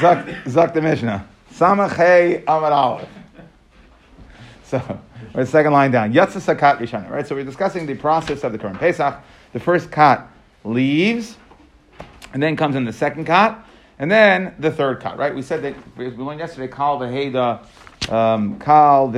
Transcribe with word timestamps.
Zak, 0.00 0.26
Zak 0.48 0.74
the 0.74 0.80
Mishnah. 0.80 1.26
Samach 1.52 1.94
Hey 1.96 2.42
Amar 2.46 2.72
Aleph. 2.72 3.08
So, 4.64 5.00
we're 5.34 5.44
the 5.44 5.50
second 5.50 5.72
line 5.72 5.90
down. 5.90 6.12
Yatsa 6.12 6.40
Sakat 6.40 6.78
Rishana, 6.78 7.10
right? 7.10 7.26
So 7.26 7.34
we're 7.34 7.44
discussing 7.44 7.86
the 7.86 7.94
process 7.94 8.44
of 8.44 8.52
the 8.52 8.58
current 8.58 8.78
Pesach. 8.78 9.20
The 9.52 9.60
first 9.60 9.90
kat 9.90 10.28
leaves, 10.64 11.36
and 12.32 12.42
then 12.42 12.56
comes 12.56 12.76
in 12.76 12.84
the 12.84 12.92
second 12.92 13.24
kat, 13.24 13.64
and 13.98 14.10
then 14.10 14.54
the 14.58 14.70
third 14.70 15.00
kat, 15.00 15.18
right? 15.18 15.34
We 15.34 15.42
said 15.42 15.62
that, 15.62 15.74
we 15.96 16.08
learned 16.08 16.40
yesterday, 16.40 16.72
Kal 16.72 17.00
Veheda, 17.00 17.66
um, 18.10 18.58
Kal. 18.60 19.08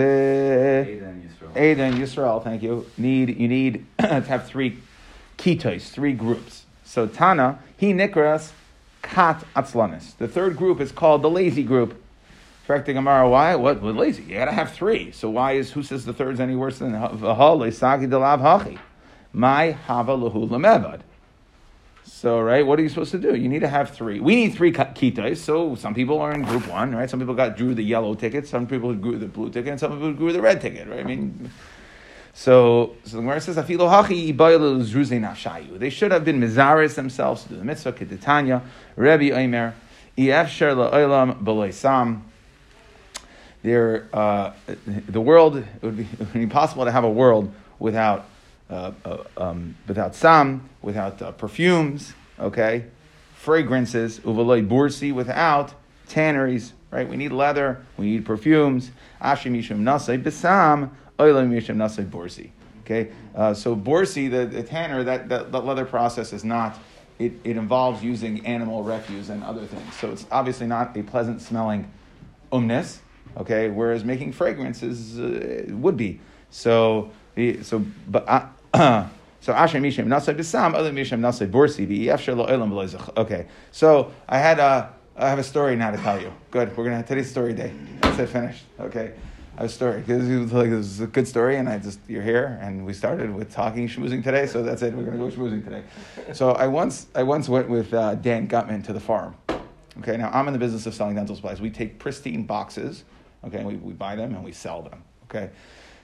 Ada 1.54 1.82
and 1.82 1.94
Yisrael, 1.98 2.42
thank 2.42 2.62
you. 2.62 2.86
Need 2.96 3.38
you 3.38 3.46
need 3.46 3.84
to 3.98 4.20
have 4.22 4.46
three 4.46 4.78
kitos, 5.36 5.90
three 5.90 6.14
groups. 6.14 6.64
So 6.82 7.06
Tana, 7.06 7.58
he 7.76 7.92
nikras 7.92 8.52
kat 9.02 9.44
atzlanis. 9.54 10.16
The 10.16 10.28
third 10.28 10.56
group 10.56 10.80
is 10.80 10.92
called 10.92 11.22
the 11.22 11.30
lazy 11.30 11.62
group. 11.62 12.02
Correcting 12.66 12.94
Gemara, 12.94 13.28
why? 13.28 13.54
What? 13.56 13.82
What 13.82 13.96
lazy? 13.96 14.22
You 14.22 14.36
gotta 14.36 14.52
have 14.52 14.72
three. 14.72 15.10
So 15.10 15.28
why 15.28 15.52
is 15.52 15.72
who 15.72 15.82
says 15.82 16.04
the 16.04 16.12
third's 16.12 16.40
any 16.40 16.54
worse 16.54 16.78
than 16.78 16.92
sagi 16.92 18.06
delav 18.06 18.40
hachi? 18.40 18.78
My 19.32 19.72
hava 19.72 20.16
lahu 20.16 20.48
lamevad. 20.48 21.00
So 22.04 22.40
right, 22.40 22.64
what 22.64 22.78
are 22.78 22.82
you 22.82 22.88
supposed 22.88 23.10
to 23.12 23.18
do? 23.18 23.34
You 23.34 23.48
need 23.48 23.60
to 23.60 23.68
have 23.68 23.90
three. 23.90 24.20
We 24.20 24.36
need 24.36 24.54
three 24.54 24.72
kitas. 24.72 25.38
So 25.38 25.74
some 25.74 25.92
people 25.92 26.20
are 26.20 26.32
in 26.32 26.42
group 26.42 26.68
one, 26.68 26.94
right? 26.94 27.10
Some 27.10 27.18
people 27.18 27.34
got 27.34 27.56
drew 27.56 27.74
the 27.74 27.82
yellow 27.82 28.14
ticket. 28.14 28.46
Some 28.46 28.66
people 28.66 28.94
drew 28.94 29.18
the 29.18 29.26
blue 29.26 29.50
ticket, 29.50 29.72
and 29.72 29.80
some 29.80 29.92
people 29.92 30.12
drew 30.12 30.32
the 30.32 30.40
red 30.40 30.60
ticket, 30.60 30.88
right? 30.88 31.00
I 31.00 31.04
mean. 31.04 31.50
So, 32.34 32.96
so 33.04 33.16
the 33.16 33.22
Gemara 33.22 33.40
says, 33.40 33.56
"Afilo 33.56 33.90
hachi 33.90 34.34
nashayu." 34.34 35.78
They 35.78 35.90
should 35.90 36.12
have 36.12 36.24
been 36.24 36.40
mizaris 36.40 36.94
themselves 36.94 37.42
to 37.44 37.50
do 37.50 37.56
the 37.56 37.64
mitzvah. 37.64 37.92
Keditanya, 37.92 38.62
Rebbe 38.96 39.36
Omer, 39.36 39.74
Efsher 40.16 40.74
la'olam 40.74 41.42
b'loisam 41.42 42.22
there, 43.62 44.08
uh, 44.12 44.52
the 45.08 45.20
world, 45.20 45.56
it 45.56 45.64
would, 45.82 45.96
be, 45.96 46.02
it 46.02 46.18
would 46.18 46.32
be 46.32 46.42
impossible 46.42 46.84
to 46.84 46.90
have 46.90 47.04
a 47.04 47.10
world 47.10 47.52
without, 47.78 48.26
uh, 48.68 48.92
uh, 49.04 49.18
um, 49.36 49.76
without 49.86 50.14
sam, 50.14 50.68
without 50.82 51.22
uh, 51.22 51.32
perfumes, 51.32 52.12
okay, 52.40 52.86
fragrances, 53.36 54.18
uvaloi 54.20 54.66
bursi, 54.66 55.12
without 55.14 55.74
tanneries, 56.08 56.72
right? 56.90 57.08
We 57.08 57.16
need 57.16 57.32
leather, 57.32 57.84
we 57.96 58.06
need 58.06 58.26
perfumes. 58.26 58.90
Ashim 59.20 59.56
yishim 59.56 59.82
nasai 59.82 60.22
Okay, 62.84 63.12
uh, 63.34 63.54
so 63.54 63.76
borsi, 63.76 64.30
the, 64.30 64.44
the 64.44 64.62
tanner, 64.62 65.04
that, 65.04 65.28
that, 65.28 65.52
that 65.52 65.64
leather 65.64 65.84
process 65.84 66.32
is 66.32 66.44
not 66.44 66.78
it, 67.18 67.32
it, 67.44 67.56
involves 67.56 68.02
using 68.02 68.44
animal 68.44 68.82
refuse 68.82 69.28
and 69.28 69.44
other 69.44 69.64
things. 69.66 69.94
So 69.94 70.10
it's 70.10 70.26
obviously 70.32 70.66
not 70.66 70.96
a 70.96 71.02
pleasant 71.02 71.40
smelling 71.40 71.88
umness. 72.50 72.98
Okay, 73.36 73.70
whereas 73.70 74.04
making 74.04 74.32
fragrances 74.32 75.18
uh, 75.18 75.64
would 75.70 75.96
be. 75.96 76.20
So, 76.50 77.10
so, 77.62 77.84
but. 78.08 78.52
Uh, 78.74 79.08
so 79.40 79.52
Asher 79.52 79.80
Mishim 79.80 80.06
Nasai 80.06 80.34
Bisam, 80.34 80.74
other 80.74 80.92
Mishim 80.92 81.20
Nasai 81.20 81.50
Borsi, 81.50 82.08
Elam 82.08 82.72
Okay, 83.16 83.46
so 83.70 84.12
I 84.28 84.38
had 84.38 84.58
a, 84.58 84.94
I 85.16 85.28
have 85.28 85.38
a 85.38 85.44
story 85.44 85.76
now 85.76 85.90
to 85.90 85.98
tell 85.98 86.20
you. 86.20 86.32
Good, 86.50 86.76
we're 86.76 86.84
gonna 86.84 86.96
have 86.96 87.08
today's 87.08 87.30
story 87.30 87.52
day. 87.52 87.72
That's 88.00 88.18
it, 88.18 88.28
finished. 88.28 88.64
Okay, 88.80 89.12
a 89.62 89.68
story 89.68 90.00
because 90.00 90.28
it 90.28 90.38
was 90.38 90.52
like 90.52 90.68
it 90.68 90.76
was 90.76 91.00
a 91.00 91.06
good 91.06 91.28
story, 91.28 91.56
and 91.56 91.68
I 91.68 91.78
just 91.78 92.00
you're 92.08 92.22
here, 92.22 92.58
and 92.60 92.84
we 92.84 92.92
started 92.92 93.34
with 93.34 93.52
talking 93.52 93.88
schmoozing 93.88 94.22
today, 94.22 94.46
so 94.46 94.62
that's 94.62 94.82
it. 94.82 94.94
We're 94.94 95.04
gonna 95.04 95.18
go 95.18 95.28
schmoozing 95.28 95.64
today. 95.64 95.84
So 96.32 96.52
I 96.52 96.66
once 96.66 97.06
I 97.14 97.22
once 97.22 97.48
went 97.48 97.68
with 97.68 97.92
uh, 97.94 98.16
Dan 98.16 98.46
Gutman 98.46 98.82
to 98.82 98.92
the 98.92 99.00
farm. 99.00 99.36
Okay, 99.98 100.16
now 100.16 100.30
I'm 100.32 100.46
in 100.46 100.52
the 100.52 100.58
business 100.58 100.86
of 100.86 100.94
selling 100.94 101.16
dental 101.16 101.36
supplies. 101.36 101.60
We 101.60 101.70
take 101.70 101.98
pristine 101.98 102.44
boxes 102.44 103.04
Okay, 103.44 103.64
we, 103.64 103.76
we 103.76 103.92
buy 103.92 104.16
them 104.16 104.34
and 104.34 104.44
we 104.44 104.52
sell 104.52 104.82
them. 104.82 105.02
Okay, 105.24 105.50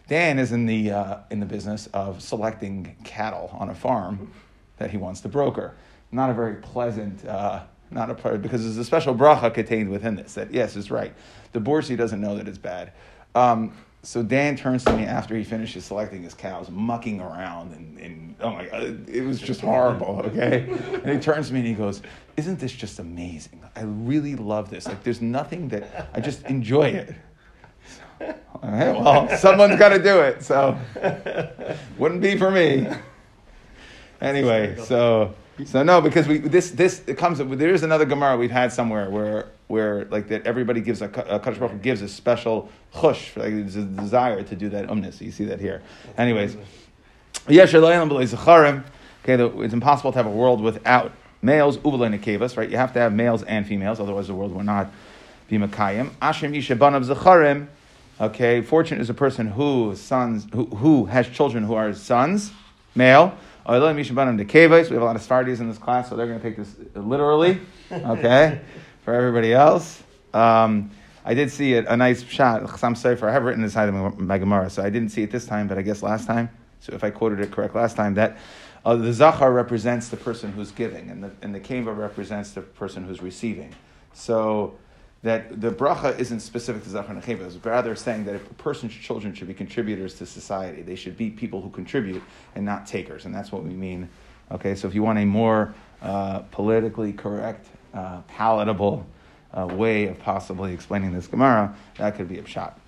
Dan 0.08 0.38
is 0.38 0.52
in 0.52 0.66
the 0.66 0.90
uh, 0.90 1.18
in 1.30 1.40
the 1.40 1.46
business 1.46 1.86
of 1.88 2.22
selecting 2.22 2.96
cattle 3.04 3.50
on 3.58 3.70
a 3.70 3.74
farm 3.74 4.32
that 4.78 4.90
he 4.90 4.96
wants 4.96 5.20
to 5.20 5.28
broker. 5.28 5.76
Not 6.10 6.30
a 6.30 6.34
very 6.34 6.56
pleasant. 6.56 7.24
Uh, 7.24 7.62
not 7.90 8.10
a 8.10 8.14
part 8.14 8.42
because 8.42 8.62
there's 8.64 8.76
a 8.76 8.84
special 8.84 9.14
bracha 9.14 9.52
contained 9.54 9.88
within 9.88 10.14
this 10.14 10.34
that 10.34 10.52
yes 10.52 10.76
is 10.76 10.90
right. 10.90 11.14
The 11.52 11.60
borsi 11.60 11.96
doesn't 11.96 12.20
know 12.20 12.36
that 12.36 12.46
it's 12.48 12.58
bad. 12.58 12.92
Um, 13.34 13.72
so 14.02 14.22
Dan 14.22 14.56
turns 14.56 14.84
to 14.84 14.96
me 14.96 15.04
after 15.04 15.36
he 15.36 15.44
finishes 15.44 15.84
selecting 15.84 16.22
his 16.22 16.32
cows, 16.32 16.70
mucking 16.70 17.20
around, 17.20 17.72
and, 17.72 17.98
and 17.98 18.34
oh 18.40 18.50
my 18.50 18.64
god, 18.66 19.08
it 19.08 19.22
was 19.22 19.40
just 19.40 19.60
horrible. 19.60 20.22
Okay, 20.26 20.68
and 21.02 21.10
he 21.10 21.18
turns 21.18 21.48
to 21.48 21.52
me 21.52 21.60
and 21.60 21.68
he 21.68 21.74
goes, 21.74 22.00
"Isn't 22.36 22.58
this 22.58 22.72
just 22.72 23.00
amazing? 23.00 23.62
I 23.74 23.82
really 23.82 24.36
love 24.36 24.70
this. 24.70 24.86
Like, 24.86 25.02
there's 25.02 25.20
nothing 25.20 25.68
that 25.68 26.10
I 26.14 26.20
just 26.20 26.42
enjoy 26.44 26.84
it." 26.84 27.14
All 28.20 28.70
right, 28.70 28.98
well, 28.98 29.36
someone's 29.36 29.78
got 29.78 29.90
to 29.90 30.02
do 30.02 30.20
it, 30.20 30.42
so 30.42 30.78
wouldn't 31.98 32.20
be 32.20 32.36
for 32.36 32.50
me. 32.50 32.88
Anyway, 34.20 34.76
so 34.84 35.34
so 35.64 35.82
no, 35.82 36.00
because 36.00 36.26
we 36.28 36.38
this 36.38 36.70
this 36.70 37.02
it 37.06 37.18
comes. 37.18 37.38
There 37.38 37.70
is 37.70 37.82
another 37.82 38.04
Gemara 38.04 38.36
we've 38.36 38.50
had 38.50 38.72
somewhere 38.72 39.10
where 39.10 39.46
where 39.66 40.04
like 40.06 40.28
that 40.28 40.46
everybody 40.46 40.80
gives 40.80 41.02
a, 41.02 41.06
a 41.06 41.38
Kaddish 41.40 41.58
Baruch 41.58 41.82
gives 41.82 42.02
a 42.02 42.08
special 42.08 42.68
chush, 42.94 43.36
like 43.36 43.50
there's 43.50 43.76
a 43.76 43.82
desire 43.82 44.42
to 44.42 44.56
do 44.56 44.68
that 44.70 44.86
umnus. 44.88 45.20
You 45.20 45.30
see 45.30 45.44
that 45.46 45.60
here. 45.60 45.82
Anyways, 46.16 46.56
yes, 47.48 47.74
okay, 47.74 49.44
it's 49.64 49.74
impossible 49.74 50.12
to 50.12 50.18
have 50.18 50.26
a 50.26 50.30
world 50.30 50.60
without 50.60 51.12
males, 51.42 51.76
uvalin 51.84 52.18
kevas, 52.18 52.56
right? 52.56 52.70
You 52.70 52.76
have 52.76 52.92
to 52.94 52.98
have 53.00 53.12
males 53.12 53.42
and 53.42 53.66
females, 53.66 54.00
otherwise 54.00 54.28
the 54.28 54.34
world 54.34 54.52
will 54.52 54.64
not 54.64 54.90
be 55.48 55.58
makayim. 55.58 56.10
Ashem 56.22 56.54
yishabanav 56.56 57.04
zacharim. 57.12 57.68
Okay, 58.20 58.62
fortunate 58.62 59.00
is 59.00 59.10
a 59.10 59.14
person 59.14 59.46
who 59.46 59.94
sons 59.94 60.46
who, 60.52 60.64
who 60.66 61.04
has 61.06 61.28
children 61.28 61.62
who 61.64 61.74
are 61.74 61.88
his 61.88 62.02
sons, 62.02 62.50
male. 62.94 63.36
We 64.88 64.94
have 64.94 65.02
a 65.02 65.04
lot 65.04 65.16
of 65.16 65.22
Sfardis 65.22 65.60
in 65.60 65.68
this 65.68 65.78
class, 65.78 66.08
so 66.08 66.16
they're 66.16 66.26
going 66.26 66.40
to 66.40 66.44
take 66.44 66.56
this 66.56 66.74
literally. 66.94 67.60
Okay, 67.92 68.60
for 69.04 69.14
everybody 69.14 69.52
else. 69.52 70.02
Um, 70.32 70.90
I 71.24 71.34
did 71.34 71.50
see 71.50 71.74
it, 71.74 71.84
a 71.86 71.96
nice 71.96 72.22
shot. 72.22 72.62
Chasam 72.62 72.94
Sofer. 72.94 73.28
I 73.28 73.32
have 73.32 73.44
written 73.44 73.62
this 73.62 73.76
item 73.76 73.96
in 73.96 74.26
my 74.26 74.38
Gemara, 74.38 74.70
so 74.70 74.82
I 74.82 74.88
didn't 74.88 75.10
see 75.10 75.22
it 75.22 75.30
this 75.30 75.44
time, 75.44 75.68
but 75.68 75.76
I 75.76 75.82
guess 75.82 76.02
last 76.02 76.26
time. 76.26 76.48
So 76.80 76.94
if 76.94 77.04
I 77.04 77.10
quoted 77.10 77.40
it 77.40 77.50
correct 77.50 77.74
last 77.74 77.96
time, 77.96 78.14
that 78.14 78.38
uh, 78.84 78.96
the 78.96 79.12
Zachar 79.12 79.52
represents 79.52 80.08
the 80.08 80.16
person 80.16 80.52
who's 80.52 80.70
giving, 80.70 81.10
and 81.10 81.22
the, 81.24 81.30
and 81.42 81.54
the 81.54 81.60
Keva 81.60 81.94
represents 81.94 82.52
the 82.52 82.62
person 82.62 83.04
who's 83.04 83.20
receiving. 83.20 83.74
So 84.14 84.78
that 85.22 85.60
the 85.60 85.70
bracha 85.70 86.18
isn't 86.18 86.40
specific 86.40 86.84
to 86.84 86.90
Zachar 86.90 87.14
Necheva, 87.14 87.46
it's 87.46 87.56
rather 87.64 87.96
saying 87.96 88.24
that 88.26 88.36
if 88.36 88.48
a 88.48 88.54
person's 88.54 88.92
children 88.92 89.34
should 89.34 89.48
be 89.48 89.54
contributors 89.54 90.14
to 90.14 90.26
society, 90.26 90.82
they 90.82 90.94
should 90.94 91.16
be 91.16 91.30
people 91.30 91.60
who 91.60 91.70
contribute 91.70 92.22
and 92.54 92.64
not 92.64 92.86
takers, 92.86 93.24
and 93.24 93.34
that's 93.34 93.50
what 93.50 93.64
we 93.64 93.70
mean. 93.70 94.08
Okay, 94.52 94.74
so 94.74 94.86
if 94.86 94.94
you 94.94 95.02
want 95.02 95.18
a 95.18 95.24
more 95.24 95.74
uh, 96.02 96.40
politically 96.50 97.12
correct, 97.12 97.66
uh, 97.94 98.20
palatable 98.28 99.04
uh, 99.52 99.66
way 99.66 100.06
of 100.06 100.18
possibly 100.20 100.72
explaining 100.72 101.12
this 101.12 101.26
Gemara, 101.26 101.74
that 101.96 102.16
could 102.16 102.28
be 102.28 102.38
a 102.38 102.46
shot. 102.46 102.78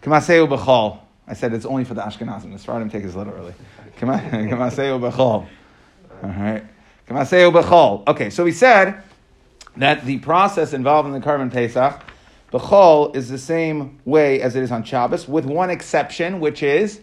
Kamaseu 0.00 0.48
b'chol. 0.48 1.00
I 1.28 1.34
said 1.34 1.52
it's 1.52 1.66
only 1.66 1.84
for 1.84 1.94
the 1.94 2.02
Ashkenazim. 2.02 2.52
The 2.52 2.64
Sfaradim 2.64 2.90
take 2.90 3.02
this 3.02 3.14
literally. 3.14 3.52
Kamaseu 3.98 5.00
b'chol. 5.10 5.46
All 6.22 6.30
right. 6.30 6.64
Kamaseu 7.06 7.52
b'chol. 7.52 8.06
Okay, 8.08 8.30
so 8.30 8.44
we 8.44 8.52
said 8.52 9.02
that 9.76 10.04
the 10.04 10.18
process 10.18 10.72
involved 10.72 11.06
in 11.06 11.12
the 11.12 11.20
Korban 11.20 11.52
Pesach, 11.52 12.02
Bechol, 12.52 13.14
is 13.14 13.28
the 13.28 13.38
same 13.38 13.98
way 14.04 14.40
as 14.40 14.56
it 14.56 14.62
is 14.62 14.70
on 14.70 14.84
Shabbos, 14.84 15.28
with 15.28 15.44
one 15.44 15.70
exception, 15.70 16.40
which 16.40 16.62
is 16.62 17.00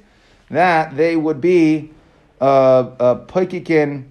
that 0.50 0.96
they 0.96 1.16
would 1.16 1.42
be 1.42 1.92
uh, 2.42 2.44
uh, 2.46 3.26
poikikin 3.26 4.06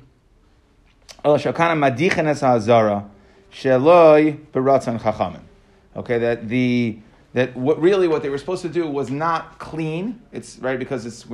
uh, 1.24 1.30
shakana 1.30 1.76
madichin 1.76 2.26
es 2.26 2.42
hazara 2.42 3.08
sheloi 3.52 4.38
beratzan 4.52 5.00
chachamim. 5.00 5.42
Okay, 5.96 6.18
that 6.18 6.48
the 6.48 6.98
that 7.34 7.56
what 7.56 7.80
really 7.80 8.08
what 8.08 8.22
they 8.22 8.28
were 8.28 8.38
supposed 8.38 8.62
to 8.62 8.68
do 8.68 8.86
was 8.86 9.10
not 9.10 9.58
clean. 9.58 10.20
It's 10.32 10.58
right 10.58 10.78
because 10.78 11.06
it's 11.06 11.26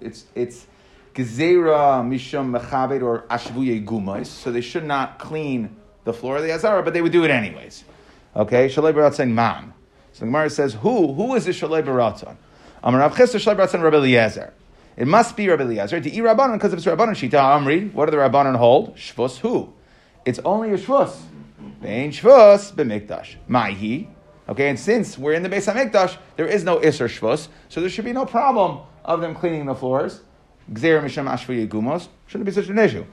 it's 0.00 0.26
it's 0.34 0.66
gezerah 1.14 2.04
mishum 2.06 2.58
mechabed 2.58 3.02
or 3.02 3.22
ashvuye 3.22 3.84
gumais, 3.84 4.26
so 4.26 4.50
they 4.50 4.60
should 4.60 4.84
not 4.84 5.18
clean 5.18 5.76
the 6.04 6.12
floor 6.12 6.36
of 6.36 6.42
the 6.42 6.52
Azara, 6.52 6.82
but 6.82 6.92
they 6.92 7.02
would 7.02 7.12
do 7.12 7.24
it 7.24 7.30
anyways. 7.30 7.84
Okay, 8.36 8.68
Shalei 8.68 8.92
Baratzon 8.92 9.30
Man. 9.30 9.72
So 10.12 10.20
the 10.20 10.26
Gemara 10.26 10.50
says, 10.50 10.74
who? 10.74 11.12
Who 11.14 11.34
is 11.34 11.44
this 11.44 11.60
Shalei 11.60 11.82
Baratzon? 11.82 12.36
Amar 12.82 13.00
Rav 13.00 13.14
Shalei 13.14 13.56
Baratzon 13.56 13.82
Rabbi 13.82 13.96
Eliezer. 13.96 14.52
It 14.96 15.06
must 15.08 15.36
be 15.36 15.48
Rabbi 15.48 15.64
Eliezer. 15.64 16.00
To 16.00 16.10
Rabbanon, 16.10 16.54
because 16.54 16.72
if 16.72 16.78
it's 16.78 16.86
Rabbanon, 16.86 17.10
Shita 17.10 17.32
Amri, 17.32 17.92
what 17.92 18.06
do 18.06 18.12
the 18.12 18.18
Rabbanon 18.18 18.56
hold? 18.56 18.96
Shvus 18.96 19.38
who? 19.38 19.72
It's 20.24 20.38
only 20.40 20.70
a 20.70 20.78
Shvus. 20.78 21.16
Bein 21.80 22.10
Shvus 22.10 22.72
b'mikdash. 22.72 23.36
Ma'hi. 23.48 24.08
Okay, 24.48 24.68
and 24.68 24.78
since 24.78 25.16
we're 25.16 25.32
in 25.32 25.42
the 25.42 25.48
Beis 25.48 25.72
HaMikdash, 25.72 26.18
there 26.36 26.46
is 26.46 26.64
no 26.64 26.78
Isser 26.78 27.08
Shvus, 27.08 27.48
so 27.70 27.80
there 27.80 27.88
should 27.88 28.04
be 28.04 28.12
no 28.12 28.26
problem 28.26 28.80
of 29.04 29.22
them 29.22 29.34
cleaning 29.34 29.64
the 29.64 29.74
floors. 29.74 30.20
Gzer 30.70 31.02
Misham 31.02 31.28
Ashvi 31.30 31.66
Yegumos. 31.66 32.08
Shouldn't 32.26 32.46
be 32.46 32.52
such 32.52 32.68
an 32.68 32.78
issue. 32.78 33.04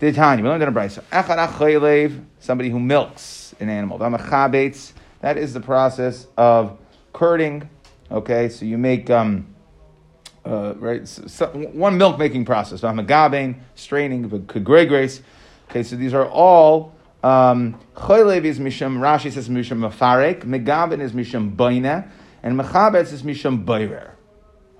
Ma'hi. 0.00 0.12
Ditanya, 0.12 0.42
we 0.42 0.48
learned 0.48 0.62
in 0.62 0.68
a 0.68 0.72
achaylev, 0.72 2.24
somebody 2.40 2.70
who 2.70 2.78
milks 2.78 3.54
an 3.60 3.68
animal. 3.68 3.98
That 3.98 5.36
is 5.36 5.54
the 5.54 5.60
process 5.60 6.26
of 6.36 6.78
curding. 7.12 7.68
Okay, 8.10 8.48
so 8.48 8.64
you 8.64 8.78
make 8.78 9.10
um, 9.10 9.46
uh, 10.44 10.74
right 10.76 11.08
so, 11.08 11.46
one 11.48 11.98
milk 11.98 12.18
making 12.18 12.44
process. 12.44 12.80
V'amagabein, 12.82 13.56
straining, 13.74 14.28
kagregres. 14.28 15.22
Okay, 15.68 15.82
so 15.82 15.96
these 15.96 16.14
are 16.14 16.26
all. 16.26 16.94
Um, 17.24 17.80
is 17.96 18.60
misham. 18.60 18.98
Rashi 18.98 19.32
says 19.32 19.48
misham 19.48 19.80
mafarek. 19.80 20.44
Megaben 20.44 21.00
is 21.00 21.12
misham 21.12 21.56
boina, 21.56 22.08
and 22.42 22.58
mechabetz 22.58 23.12
is 23.12 23.22
misham 23.22 23.64
boirer. 23.64 24.10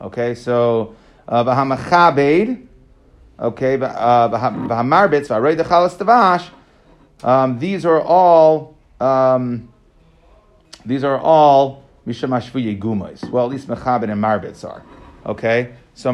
Okay, 0.01 0.35
so. 0.35 0.95
Uh, 1.29 1.43
okay, 3.39 3.77
v'hamarbetz 3.79 5.29
v'arei 5.29 5.57
dechalas 5.57 5.97
tavash. 5.97 6.49
Um, 7.27 7.59
these 7.59 7.85
are 7.87 8.01
all. 8.01 8.77
Um, 9.01 9.73
these 10.85 11.03
are 11.03 11.19
all 11.19 11.83
misham 12.07 12.31
ashvuye 12.31 12.79
gumais. 12.79 13.29
Well, 13.31 13.45
at 13.47 13.51
least 13.51 13.67
mechabed 13.67 14.11
and 14.11 14.23
marbetz 14.23 14.65
are. 14.65 14.83
Okay, 15.27 15.75
so. 15.95 16.13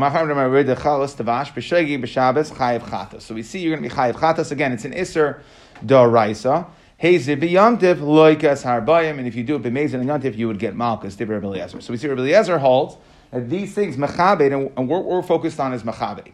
So 3.18 3.34
we 3.34 3.42
see 3.42 3.58
you're 3.60 3.76
going 3.76 3.82
to 3.82 3.88
be 3.88 3.94
chayiv 3.94 4.14
chatas 4.14 4.52
again. 4.52 4.72
It's 4.72 4.84
an 4.84 4.94
iser 4.94 5.42
daraisa. 5.84 6.66
Hezib 7.02 7.42
b'yantiv 7.42 7.96
loikas 7.96 8.64
harbayim, 8.64 9.18
and 9.18 9.26
if 9.26 9.34
you 9.34 9.44
do 9.44 9.56
it 9.56 9.62
b'mezin 9.62 9.94
and 9.94 10.08
yantiv, 10.08 10.36
you 10.36 10.46
would 10.46 10.58
get 10.58 10.74
malchus. 10.74 11.20
Eliezer. 11.20 11.80
So 11.80 11.92
we 11.92 11.98
see 11.98 12.08
Rabbi 12.08 12.22
Eliezer 12.22 12.58
holds 12.58 12.96
that 13.32 13.50
these 13.50 13.74
things 13.74 13.96
mechabed, 13.96 14.52
and, 14.54 14.70
and 14.78 14.88
what 14.88 15.04
we're 15.04 15.20
focused 15.22 15.60
on 15.60 15.74
is 15.74 15.82
mechabed. 15.82 16.28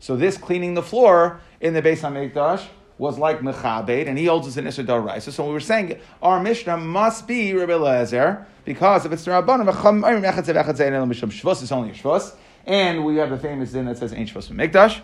So 0.00 0.16
this 0.16 0.36
cleaning 0.36 0.74
the 0.74 0.82
floor 0.82 1.40
in 1.60 1.74
the 1.74 1.82
Beis 1.82 2.00
Hamikdash 2.00 2.66
was 2.98 3.18
like 3.18 3.40
mechabed, 3.40 4.06
and 4.06 4.18
he 4.18 4.26
holds 4.26 4.48
us 4.48 4.56
in 4.56 4.64
Isser 4.64 4.86
Daraisa. 4.86 5.30
So 5.30 5.46
we 5.46 5.52
were 5.52 5.60
saying 5.60 5.98
our 6.22 6.42
Mishnah 6.42 6.78
must 6.78 7.26
be 7.26 7.52
Rabbi 7.52 7.72
Eliezer 7.72 8.46
because 8.64 9.04
if 9.04 9.12
it's 9.12 9.24
the 9.24 9.32
Rabbanim, 9.32 9.66
Shvus 9.70 11.62
is 11.62 11.72
only 11.72 11.90
a 11.90 11.94
Shvus, 11.94 12.34
and 12.64 13.04
we 13.04 13.16
have 13.16 13.30
the 13.30 13.38
famous 13.38 13.72
din 13.72 13.84
that 13.86 13.98
says 13.98 14.12
Ain't 14.12 14.30
Shvus 14.30 14.48
Mikdash. 14.50 15.00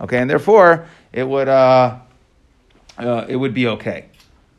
Okay, 0.00 0.18
and 0.18 0.28
therefore 0.28 0.86
it 1.12 1.24
would 1.24 1.48
uh, 1.48 1.98
uh, 2.98 3.26
it 3.28 3.36
would 3.36 3.54
be 3.54 3.66
okay. 3.68 4.06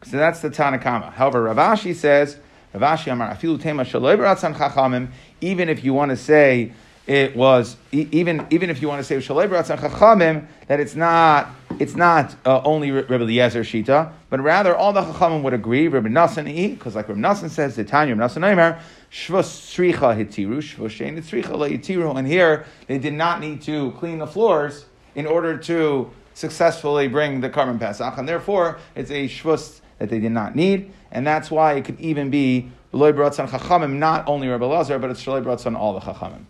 So 0.04 0.18
that's 0.18 0.42
the 0.42 0.50
Tanakama. 0.50 1.12
However, 1.14 1.44
Rav 1.44 1.58
Ashi 1.58 1.94
says, 1.94 2.40
Rav 2.74 3.00
Ashi 3.00 3.12
Amar 3.12 3.36
Afilu 3.36 3.60
Tema 3.60 3.84
Chachamim, 3.84 5.10
even 5.42 5.70
if 5.70 5.84
you 5.84 5.94
want 5.94 6.12
to 6.12 6.18
say 6.18 6.72
it 7.08 7.38
was 7.38 7.78
even 7.94 8.46
even 8.50 8.70
if 8.70 8.82
you 8.82 8.90
want 8.90 9.00
to 9.00 9.04
say 9.04 9.16
Chachamim, 9.16 10.46
that 10.68 10.80
it's 10.82 10.96
not 10.96 11.50
it's 11.80 11.96
not 11.96 12.36
uh, 12.46 12.62
only 12.64 12.92
Rabbi 12.92 13.16
Eliezer 13.16 13.62
Shita, 13.62 14.12
but 14.30 14.42
rather 14.42 14.76
all 14.76 14.92
the 14.92 15.02
Chachamim 15.02 15.42
would 15.44 15.54
agree. 15.54 15.88
Rabbi 15.88 16.10
Nassan 16.10 16.72
because 16.72 16.96
like 16.96 17.08
Rabbi 17.08 17.22
Nassan 17.22 17.50
says, 17.50 17.78
the 17.78 17.86
Tanya 17.86 18.14
Rabbi 18.14 18.34
Nassan 18.34 18.42
Eimer, 18.42 18.80
Shvus 19.10 19.94
Sricha 19.94 20.18
Hitiru, 20.18 20.58
Shvus 20.58 20.90
Shein 20.90 21.18
Sricha 21.20 21.48
Hitiru, 21.48 22.18
and 22.18 22.28
here 22.28 22.66
they 22.88 22.98
did 22.98 23.14
not 23.14 23.40
need 23.40 23.62
to 23.62 23.92
clean 23.94 24.18
the 24.18 24.28
floors 24.28 24.86
in 25.16 25.26
order 25.26 25.58
to 25.58 26.12
successfully 26.34 27.08
bring 27.08 27.40
the 27.40 27.50
Karban 27.50 27.80
Pesach, 27.80 28.18
and 28.18 28.28
therefore 28.28 28.80
it's 28.96 29.12
a 29.12 29.30
Shvus 29.30 29.80
that 30.00 30.10
they 30.10 30.20
did 30.20 30.34
not 30.34 30.58
need, 30.58 30.92
and 31.12 31.26
that's 31.26 31.50
why 31.50 31.74
it 31.74 31.86
could 31.86 32.00
even 32.02 32.30
be 32.30 32.70
not 32.92 34.28
only 34.28 34.48
Rabbi 34.48 34.66
Lazar, 34.66 35.00
but 35.00 35.10
it's 35.10 35.24
Shaloi 35.24 35.44
Baratzan 35.44 35.78
all 35.78 35.94
the 35.94 36.02
Chachamim. 36.02 36.46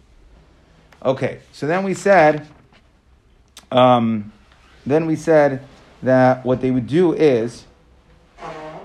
Okay, 1.04 1.40
so 1.52 1.68
then 1.68 1.84
we 1.84 1.94
said, 1.94 2.48
um, 3.72 4.32
then 4.86 5.06
we 5.06 5.16
said 5.16 5.64
that 6.02 6.46
what 6.46 6.62
they 6.62 6.72
would 6.72 6.88
do 6.88 7.14
is, 7.14 7.66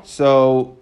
so 0.04 0.76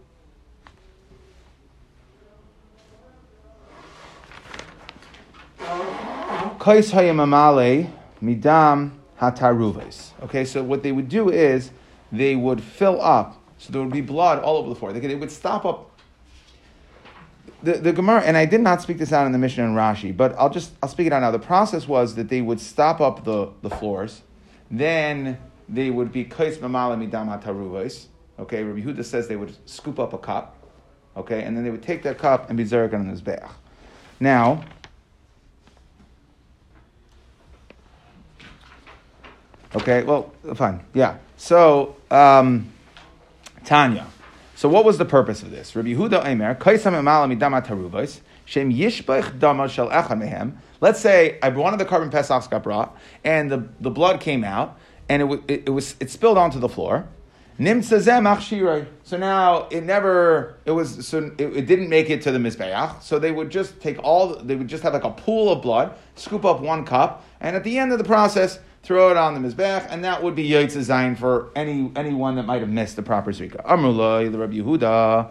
midam. 8.23 8.93
Okay, 10.23 10.45
so 10.45 10.63
what 10.63 10.83
they 10.83 10.93
would 10.93 11.09
do 11.09 11.31
is 11.31 11.71
they 12.11 12.35
would 12.35 12.63
fill 12.63 13.01
up 13.01 13.41
so 13.61 13.71
there 13.75 13.83
would 13.83 13.93
be 13.93 14.01
blood 14.01 14.39
all 14.39 14.57
over 14.57 14.71
the 14.71 14.75
floor. 14.75 14.91
They 14.95 15.15
would 15.15 15.31
stop 15.31 15.67
up. 15.67 15.90
The, 17.63 17.75
the 17.75 17.93
Gemara, 17.93 18.23
and 18.23 18.37
I 18.37 18.47
did 18.47 18.61
not 18.61 18.81
speak 18.81 18.99
this 18.99 19.13
out 19.13 19.27
in 19.27 19.33
the 19.33 19.39
Mishnah 19.39 19.65
and 19.65 19.77
Rashi, 19.77 20.17
but 20.17 20.35
I'll 20.39 20.51
just 20.51 20.73
I'll 20.83 20.89
speak 20.89 21.07
it 21.07 21.13
out 21.13 21.21
now. 21.21 21.31
The 21.31 21.39
process 21.39 21.87
was 21.87 22.15
that 22.15 22.29
they 22.29 22.41
would 22.41 22.61
stop 22.61 23.01
up 23.01 23.25
the, 23.25 23.51
the 23.63 23.69
floors, 23.71 24.23
then 24.71 25.39
they 25.69 25.91
would 25.91 26.11
be 26.11 26.25
kais 26.25 26.59
mamala 26.59 26.97
midam 26.97 27.43
taruves. 27.43 28.07
Okay, 28.39 28.63
Rabbi 28.63 28.81
Huda 28.81 29.05
says 29.05 29.29
they 29.29 29.37
would 29.37 29.55
scoop 29.69 29.99
up 29.99 30.15
a 30.15 30.19
cup, 30.19 30.57
okay, 31.17 31.43
and 31.43 31.55
then 31.57 31.65
they 31.65 31.71
would 31.71 31.83
take 31.83 32.03
that 32.05 32.19
cup 32.19 32.49
and 32.49 32.57
be 32.57 32.65
zerg 32.65 32.95
on 32.95 33.09
this 33.09 33.21
beach. 33.21 33.39
Now, 34.19 34.65
okay, 39.77 40.03
well, 40.03 40.33
fine, 40.55 40.83
yeah. 40.95 41.19
So. 41.37 41.97
Um, 42.11 42.73
Tanya. 43.65 44.07
So 44.61 44.69
what 44.69 44.85
was 44.85 44.99
the 44.99 45.07
purpose 45.07 45.43
of 45.43 45.51
this? 45.51 45.75
Rabbi 45.75 45.95
Huda 45.95 46.23
Eimer, 46.23 46.55
Shem 48.45 48.71
Yishbech 48.71 50.53
Let's 50.83 51.01
say 51.01 51.39
I 51.43 51.49
one 51.49 51.73
of 51.73 51.79
the 51.79 51.87
Karban 51.87 52.11
pesachs 52.11 52.51
got 52.51 52.63
brought, 52.63 52.95
and 53.25 53.51
the, 53.51 53.67
the 53.81 53.89
blood 53.89 54.21
came 54.21 54.45
out, 54.45 54.79
and 55.09 55.23
it, 55.23 55.45
it, 55.49 55.63
it 55.69 55.71
was 55.71 55.97
it 55.99 56.11
spilled 56.11 56.37
onto 56.37 56.59
the 56.59 56.69
floor. 56.69 57.09
So 57.57 59.17
now 59.17 59.69
it 59.71 59.83
never 59.83 60.57
it 60.67 60.73
was 60.73 61.09
so 61.09 61.33
it, 61.39 61.57
it, 61.57 61.67
didn't 61.67 61.89
make 61.89 62.11
it 62.11 62.21
to 62.21 62.31
the 62.31 62.39
mizbeach. 62.39 63.03
So 63.03 63.19
they 63.19 63.33
would 63.33 63.49
just 63.49 63.81
take 63.81 63.99
all 64.03 64.37
they 64.37 64.57
would 64.57 64.69
just 64.69 64.83
have 64.83 64.93
like 64.93 65.05
a 65.05 65.11
pool 65.11 65.51
of 65.51 65.63
blood, 65.63 65.95
scoop 66.17 66.45
up 66.45 66.61
one 66.61 66.85
cup, 66.85 67.25
and 67.41 67.57
at 67.57 67.65
the 67.65 67.79
end 67.79 67.93
of 67.93 67.99
the 67.99 68.05
process, 68.05 68.59
throw 68.83 69.11
it 69.11 69.17
on 69.17 69.41
the 69.41 69.49
mizbech, 69.49 69.87
and 69.91 70.05
that 70.05 70.23
would 70.23 70.35
be 70.35 70.49
Yitzhak 70.49 70.79
Zayin 70.79 71.19
for 71.19 71.51
any 71.55 71.93
anyone 71.97 72.37
that 72.37 72.45
might 72.45 72.61
have 72.61 72.71
missed 72.71 72.97
the 72.97 73.03
proper 73.03 73.33
zrika. 73.33 73.65
Amrullah, 73.65 74.31
the 74.31 74.39
Rabbi 74.39 74.55
Yehuda. 74.55 75.31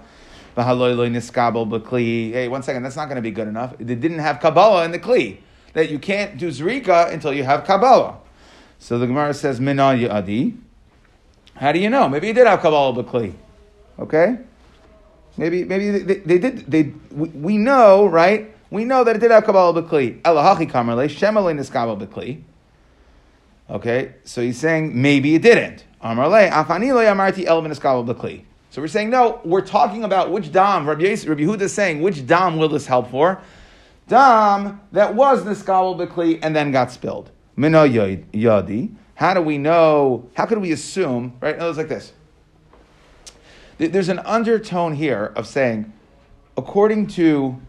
Hey, 0.56 2.48
one 2.48 2.64
second, 2.64 2.84
that's 2.84 2.96
not 2.98 3.06
going 3.06 3.16
to 3.16 3.22
be 3.22 3.32
good 3.32 3.48
enough. 3.48 3.76
They 3.78 3.96
didn't 3.96 4.20
have 4.20 4.42
Kabbalah 4.42 4.84
in 4.84 4.92
the 4.92 5.00
Kli. 5.00 5.38
That 5.74 5.90
you 5.90 6.00
can't 6.00 6.38
do 6.38 6.50
Zrika 6.50 7.14
until 7.14 7.32
you 7.32 7.44
have 7.44 7.64
Kabbalah. 7.64 8.18
So 8.80 8.98
the 8.98 9.08
Gemara 9.08 9.34
says, 9.34 9.62
Mina 9.62 9.84
Yadi. 9.84 10.58
How 11.56 11.72
do 11.72 11.80
you 11.80 11.90
know? 11.90 12.10
Maybe 12.10 12.28
he 12.28 12.34
did 12.34 12.48
have 12.48 12.62
Kabbalah 12.62 13.04
B'Kli. 13.04 13.34
Okay? 14.00 14.40
Maybe, 15.38 15.64
maybe 15.64 15.92
they, 15.92 16.16
they, 16.16 16.38
did. 16.40 16.72
They, 16.72 16.94
we, 17.12 17.58
know, 17.58 18.08
right? 18.08 18.54
We 18.70 18.86
know 18.86 19.04
that 19.04 19.16
it 19.16 19.20
did 19.20 19.32
have 19.32 19.44
Kabbalah 19.46 19.82
B'Kli. 19.84 20.22
Elahachi 20.22 20.70
Kamerle, 20.70 21.08
Shemalei 21.08 21.58
Niskabal 21.58 22.06
B'Kli. 22.06 22.42
Okay, 23.70 24.16
so 24.24 24.42
he's 24.42 24.58
saying 24.58 25.00
maybe 25.00 25.36
it 25.36 25.44
didn't. 25.44 25.86
So 28.72 28.82
we're 28.82 28.88
saying 28.88 29.10
no. 29.10 29.42
We're 29.44 29.66
talking 29.66 30.04
about 30.04 30.32
which 30.32 30.52
dam. 30.52 30.88
Rabbi, 30.88 31.04
Rabbi 31.04 31.42
Yehuda 31.42 31.62
is 31.62 31.74
saying 31.74 32.02
which 32.02 32.26
dam 32.26 32.58
will 32.58 32.70
this 32.70 32.88
help 32.88 33.12
for? 33.12 33.42
Dam 34.08 34.82
that 34.92 35.14
was 35.14 35.44
the 35.44 35.52
skabel 35.52 35.96
bekli 35.96 36.40
and 36.42 36.56
then 36.56 36.72
got 36.72 36.92
spilled. 36.92 37.30
Yadi. 38.32 38.96
How 39.16 39.34
do 39.34 39.42
we 39.42 39.58
know? 39.58 40.30
How 40.34 40.46
could 40.46 40.60
we 40.60 40.72
assume? 40.72 41.34
Right? 41.42 41.56
It 41.56 41.62
was 41.62 41.78
like 41.78 41.90
this. 41.90 42.14
There's 43.78 44.10
an 44.10 44.20
undertone 44.20 44.96
here 44.96 45.32
of 45.36 45.48
saying, 45.48 45.92
according 46.58 47.08
to, 47.08 47.60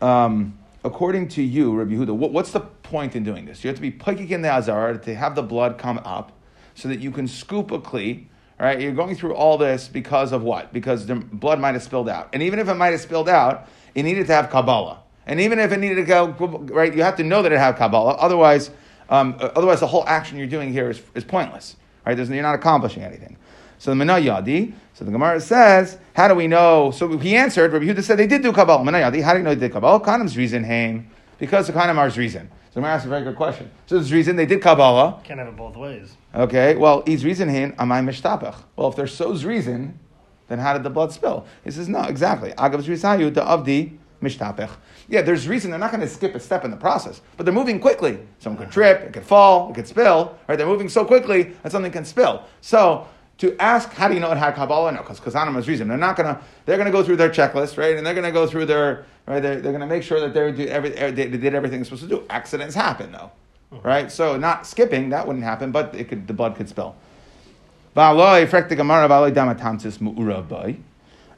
um, 0.00 0.58
according 0.84 1.28
to 1.28 1.42
you, 1.42 1.74
Rabbi 1.74 1.92
Yehuda, 1.92 2.14
what, 2.14 2.32
what's 2.32 2.50
the 2.50 2.60
point 2.90 3.16
in 3.16 3.24
doing 3.24 3.46
this. 3.46 3.64
You 3.64 3.68
have 3.68 3.76
to 3.76 3.82
be 3.82 3.92
pikik 3.92 4.30
in 4.30 4.42
the 4.42 4.52
azar 4.52 4.98
to 4.98 5.14
have 5.14 5.34
the 5.34 5.42
blood 5.42 5.78
come 5.78 5.98
up 6.04 6.32
so 6.74 6.88
that 6.88 7.00
you 7.00 7.10
can 7.10 7.26
scoop 7.26 7.70
a 7.70 7.78
kli. 7.78 8.26
Right? 8.58 8.78
You're 8.78 8.92
going 8.92 9.16
through 9.16 9.34
all 9.34 9.56
this 9.56 9.88
because 9.88 10.32
of 10.32 10.42
what? 10.42 10.70
Because 10.70 11.06
the 11.06 11.14
blood 11.14 11.58
might 11.58 11.72
have 11.72 11.82
spilled 11.82 12.10
out. 12.10 12.28
And 12.34 12.42
even 12.42 12.58
if 12.58 12.68
it 12.68 12.74
might 12.74 12.90
have 12.92 13.00
spilled 13.00 13.28
out, 13.28 13.66
it 13.94 14.02
needed 14.02 14.26
to 14.26 14.34
have 14.34 14.50
Kabbalah. 14.50 15.02
And 15.26 15.40
even 15.40 15.58
if 15.58 15.72
it 15.72 15.78
needed 15.78 15.94
to 15.94 16.02
go, 16.02 16.26
right, 16.26 16.94
you 16.94 17.02
have 17.02 17.16
to 17.16 17.24
know 17.24 17.40
that 17.40 17.52
it 17.52 17.58
had 17.58 17.76
Kabbalah. 17.76 18.14
Otherwise, 18.14 18.70
um, 19.08 19.36
otherwise 19.40 19.80
the 19.80 19.86
whole 19.86 20.04
action 20.06 20.36
you're 20.36 20.46
doing 20.46 20.74
here 20.74 20.90
is, 20.90 21.00
is 21.14 21.24
pointless. 21.24 21.76
Right? 22.04 22.14
There's, 22.14 22.28
you're 22.28 22.42
not 22.42 22.54
accomplishing 22.54 23.02
anything. 23.02 23.38
So 23.78 23.94
the 23.94 24.04
Menayadi, 24.04 24.74
so 24.92 25.06
the 25.06 25.10
Gemara 25.10 25.40
says, 25.40 25.96
how 26.14 26.28
do 26.28 26.34
we 26.34 26.46
know? 26.46 26.90
So 26.90 27.16
he 27.16 27.36
answered, 27.36 27.72
Rabbi 27.72 27.86
Yehuda 27.86 28.02
said 28.02 28.18
they 28.18 28.26
did 28.26 28.42
do 28.42 28.52
Kabbalah. 28.52 28.84
Menayadi, 28.84 29.22
how 29.22 29.32
do 29.32 29.38
you 29.38 29.44
know 29.44 29.54
they 29.54 29.68
did 29.68 29.72
Kabbalah? 29.72 30.00
Kanam's 30.00 30.36
reason, 30.36 30.64
Haim, 30.64 31.08
because 31.38 31.66
the 31.66 31.72
Kanamar's 31.72 32.18
reason. 32.18 32.50
So 32.72 32.80
I'm 32.80 32.84
asking 32.84 33.08
a 33.08 33.10
very 33.10 33.24
good 33.24 33.36
question. 33.36 33.68
So 33.86 33.98
this 33.98 34.12
reason 34.12 34.36
they 34.36 34.46
did 34.46 34.62
Kabbalah. 34.62 35.20
Can't 35.24 35.40
have 35.40 35.48
it 35.48 35.56
both 35.56 35.76
ways. 35.76 36.16
Okay, 36.34 36.76
well, 36.76 37.02
he's 37.04 37.24
reason 37.24 37.48
hin 37.48 37.72
amai 37.72 38.04
mishtapach. 38.04 38.62
Well, 38.76 38.88
if 38.88 38.96
there's 38.96 39.12
so's 39.12 39.44
reason, 39.44 39.98
then 40.46 40.60
how 40.60 40.72
did 40.72 40.84
the 40.84 40.90
blood 40.90 41.12
spill? 41.12 41.46
He 41.64 41.72
says, 41.72 41.88
no, 41.88 42.02
exactly. 42.02 42.52
Agav 42.52 42.82
Zrisayu, 42.82 43.34
the 43.34 43.40
Avdi 43.40 43.98
mishtapech. 44.22 44.70
Yeah, 45.08 45.22
there's 45.22 45.48
reason 45.48 45.70
they're 45.70 45.80
not 45.80 45.90
going 45.90 46.02
to 46.02 46.08
skip 46.08 46.36
a 46.36 46.40
step 46.40 46.64
in 46.64 46.70
the 46.70 46.76
process, 46.76 47.20
but 47.36 47.44
they're 47.44 47.52
moving 47.52 47.80
quickly. 47.80 48.20
Someone 48.38 48.62
could 48.62 48.72
trip, 48.72 49.00
it 49.00 49.12
could 49.12 49.24
fall, 49.24 49.70
it 49.70 49.74
could 49.74 49.88
spill. 49.88 50.38
Right? 50.46 50.56
They're 50.56 50.66
moving 50.66 50.88
so 50.88 51.04
quickly 51.04 51.54
that 51.64 51.72
something 51.72 51.90
can 51.90 52.04
spill. 52.04 52.44
So 52.60 53.08
to 53.40 53.56
ask, 53.60 53.92
how 53.92 54.06
do 54.06 54.14
you 54.14 54.20
know 54.20 54.30
it 54.30 54.36
had 54.36 54.54
Kabbalah? 54.54 54.92
No, 54.92 54.98
because 54.98 55.18
Kazanim 55.18 55.56
is 55.58 55.66
reason. 55.66 55.88
They're 55.88 55.96
not 55.96 56.16
gonna. 56.16 56.40
They're 56.66 56.76
gonna 56.76 56.90
go 56.90 57.02
through 57.02 57.16
their 57.16 57.30
checklist, 57.30 57.78
right? 57.78 57.96
And 57.96 58.06
they're 58.06 58.14
gonna 58.14 58.32
go 58.32 58.46
through 58.46 58.66
their. 58.66 59.06
Right? 59.26 59.40
They're, 59.40 59.60
they're 59.60 59.72
gonna 59.72 59.86
make 59.86 60.02
sure 60.02 60.20
that 60.20 60.34
they're 60.34 60.52
do 60.52 60.66
every, 60.66 60.90
they, 60.90 61.10
they 61.10 61.26
did 61.28 61.54
everything 61.54 61.78
they're 61.78 61.84
supposed 61.84 62.02
to 62.02 62.08
do. 62.08 62.24
Accidents 62.28 62.74
happen, 62.74 63.12
though, 63.12 63.30
mm-hmm. 63.72 63.86
right? 63.86 64.12
So 64.12 64.36
not 64.36 64.66
skipping 64.66 65.08
that 65.10 65.26
wouldn't 65.26 65.44
happen, 65.44 65.72
but 65.72 65.94
it 65.94 66.08
could 66.08 66.26
the 66.26 66.34
blood 66.34 66.56
could 66.56 66.68
spill. 66.68 66.96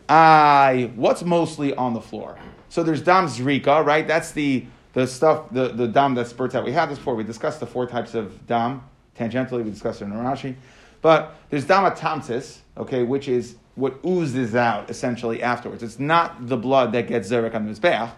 I 0.08 0.90
what's 0.96 1.22
mostly 1.22 1.72
on 1.74 1.94
the 1.94 2.00
floor? 2.00 2.36
So 2.68 2.82
there's 2.82 3.02
dam 3.02 3.26
zrika, 3.26 3.84
right? 3.84 4.06
That's 4.08 4.32
the 4.32 4.66
the 4.92 5.06
stuff, 5.06 5.50
the, 5.52 5.68
the 5.68 5.88
dam 5.88 6.14
that 6.16 6.26
spurts 6.26 6.54
out. 6.54 6.64
We 6.64 6.72
had 6.72 6.90
this 6.90 6.98
before. 6.98 7.14
We 7.14 7.24
discussed 7.24 7.60
the 7.60 7.66
four 7.66 7.86
types 7.86 8.14
of 8.14 8.46
dam. 8.46 8.82
Tangentially, 9.18 9.64
we 9.64 9.70
discussed 9.70 10.02
it 10.02 10.06
in 10.06 10.12
Rashi. 10.12 10.56
But 11.02 11.34
there's 11.50 11.66
damatamsis, 11.66 12.58
okay, 12.78 13.02
which 13.02 13.28
is 13.28 13.56
what 13.74 13.98
oozes 14.06 14.54
out 14.54 14.88
essentially 14.88 15.42
afterwards. 15.42 15.82
It's 15.82 15.98
not 15.98 16.46
the 16.46 16.56
blood 16.56 16.92
that 16.92 17.08
gets 17.08 17.30
zerek 17.30 17.54
on 17.54 17.66
the 17.66 17.72
mizbeach. 17.72 18.10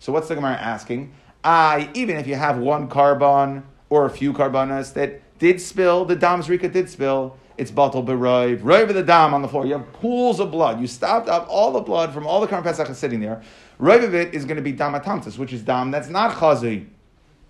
So 0.00 0.12
what's 0.12 0.28
the 0.28 0.34
Gemara 0.34 0.54
asking? 0.54 1.12
I 1.44 1.90
even 1.94 2.16
if 2.16 2.26
you 2.26 2.34
have 2.34 2.58
one 2.58 2.88
korban 2.88 3.62
or 3.88 4.06
a 4.06 4.10
few 4.10 4.32
carbonas 4.32 4.92
that 4.92 5.20
did 5.38 5.60
spill, 5.60 6.04
the 6.04 6.16
dam 6.16 6.40
zrika 6.40 6.72
did 6.72 6.88
spill, 6.88 7.36
it's 7.58 7.70
batal 7.70 8.04
beroiv, 8.04 8.60
roiv 8.60 8.88
of 8.88 8.94
the 8.94 9.02
dam 9.02 9.34
on 9.34 9.42
the 9.42 9.48
floor. 9.48 9.66
You 9.66 9.74
have 9.74 9.92
pools 9.92 10.40
of 10.40 10.50
blood. 10.50 10.80
You 10.80 10.86
stopped 10.86 11.28
up 11.28 11.46
all 11.48 11.72
the 11.72 11.80
blood 11.80 12.12
from 12.12 12.26
all 12.26 12.40
the 12.40 12.46
Korban 12.46 12.64
Pesach 12.64 12.88
is 12.88 12.98
sitting 12.98 13.20
there. 13.20 13.42
Roiv 13.78 14.04
of 14.04 14.14
it 14.14 14.34
is 14.34 14.44
going 14.44 14.56
to 14.56 14.62
be 14.62 14.72
damatamtis, 14.72 15.38
which 15.38 15.52
is 15.52 15.62
dam 15.62 15.90
that's 15.90 16.08
not 16.08 16.36
chazi 16.36 16.86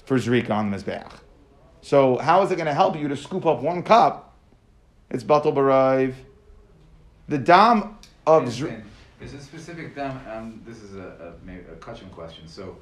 for 0.05 0.19
zrika 0.19 0.51
on 0.51 0.71
the 0.71 0.77
mizbeach. 0.77 1.13
So 1.81 2.19
how 2.19 2.43
is 2.43 2.51
it 2.51 2.57
going 2.57 2.67
to 2.67 2.75
help 2.75 2.97
you 2.97 3.09
to 3.09 3.17
scoop 3.17 3.47
up 3.47 3.63
one 3.63 3.83
cup 3.83 4.32
it's 5.13 5.23
batal 5.23 5.55
barayv. 5.55 6.15
The 7.29 7.39
dam 7.39 7.99
of 8.27 8.45
Zr- 8.45 8.83
Is 9.21 9.35
a 9.35 9.41
specific 9.41 9.95
dam? 9.95 10.21
Um, 10.29 10.63
this 10.67 10.83
is 10.83 10.97
a, 10.97 11.35
a, 11.41 11.47
maybe 11.47 11.61
a 11.71 11.77
question 11.77 12.09
question. 12.11 12.49
So 12.49 12.79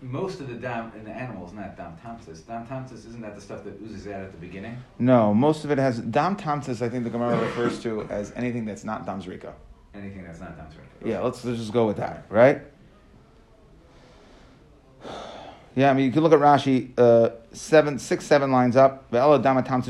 most 0.00 0.40
of 0.40 0.48
the 0.48 0.54
dam 0.54 0.92
in 0.96 1.04
the 1.04 1.10
animal 1.10 1.46
is 1.46 1.52
not 1.52 1.76
dam 1.76 1.96
tamsis. 2.02 2.46
Dam 2.46 2.66
tamsis 2.66 3.06
isn't 3.08 3.20
that 3.20 3.34
the 3.34 3.40
stuff 3.40 3.64
that 3.64 3.80
oozes 3.82 4.06
out 4.06 4.22
at 4.22 4.32
the 4.32 4.38
beginning? 4.38 4.76
No, 4.98 5.34
most 5.34 5.64
of 5.64 5.70
it 5.70 5.78
has 5.78 5.98
dam 5.98 6.36
tamsis. 6.36 6.80
I 6.80 6.88
think 6.88 7.04
the 7.04 7.10
Gemara 7.10 7.38
refers 7.38 7.82
to 7.82 8.02
as 8.04 8.32
anything 8.36 8.64
that's 8.64 8.84
not 8.84 9.04
dam 9.04 9.20
zrika. 9.20 9.52
Anything 9.94 10.24
that's 10.24 10.40
not 10.40 10.56
dam 10.56 10.66
zrika. 10.66 11.08
Yeah, 11.08 11.20
let's, 11.20 11.44
let's 11.44 11.58
just 11.58 11.72
go 11.72 11.86
with 11.86 11.96
that, 11.96 12.26
right? 12.30 12.62
Yeah, 15.76 15.90
I 15.90 15.92
mean, 15.92 16.06
you 16.06 16.12
can 16.12 16.22
look 16.22 16.32
at 16.32 16.38
Rashi, 16.38 16.88
uh, 16.96 17.32
seven, 17.52 17.98
six, 17.98 18.24
seven 18.24 18.50
lines 18.50 18.76
up. 18.76 19.10
Dam 19.10 19.28
echad. 19.28 19.84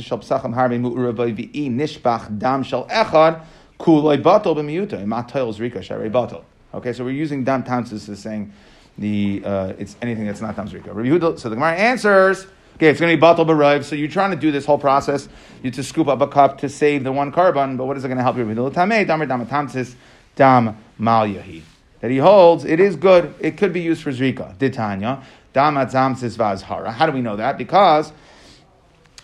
Okay, 6.74 6.92
so 6.92 7.04
we're 7.04 7.10
using 7.10 7.44
dam 7.44 7.62
tamsis 7.62 8.08
as 8.08 8.18
saying 8.18 8.52
the 8.98 9.42
uh, 9.44 9.74
it's 9.78 9.94
anything 10.02 10.26
that's 10.26 10.40
not 10.40 10.56
dam 10.56 10.68
zrika. 10.68 11.38
So 11.38 11.48
the 11.48 11.54
Gemara 11.54 11.76
answers. 11.76 12.48
Okay, 12.74 12.88
it's 12.88 12.98
going 12.98 13.12
to 13.12 13.16
be 13.16 13.22
batal 13.22 13.46
b'rayv. 13.46 13.84
So 13.84 13.94
you're 13.94 14.08
trying 14.08 14.32
to 14.32 14.36
do 14.36 14.50
this 14.50 14.66
whole 14.66 14.78
process. 14.78 15.28
You 15.62 15.70
to 15.70 15.84
scoop 15.84 16.08
up 16.08 16.20
a 16.20 16.26
cup 16.26 16.58
to 16.58 16.68
save 16.68 17.04
the 17.04 17.12
one 17.12 17.30
korban, 17.30 17.76
but 17.76 17.84
what 17.86 17.96
is 17.96 18.04
it 18.04 18.08
going 18.08 18.18
to 18.18 18.24
help 18.24 18.36
you? 18.36 18.44
Dam 18.70 18.88
dam 18.88 19.86
dam 20.34 20.76
mal 20.98 21.26
yahi. 21.28 21.62
That 22.00 22.10
he 22.10 22.18
holds, 22.18 22.64
it 22.64 22.80
is 22.80 22.96
good. 22.96 23.34
It 23.40 23.56
could 23.56 23.72
be 23.72 23.80
used 23.80 24.02
for 24.02 24.10
zrika. 24.10 24.56
Ditanya. 24.56 25.22
How 25.56 27.06
do 27.06 27.12
we 27.12 27.22
know 27.22 27.36
that? 27.36 27.58
Because 27.58 28.12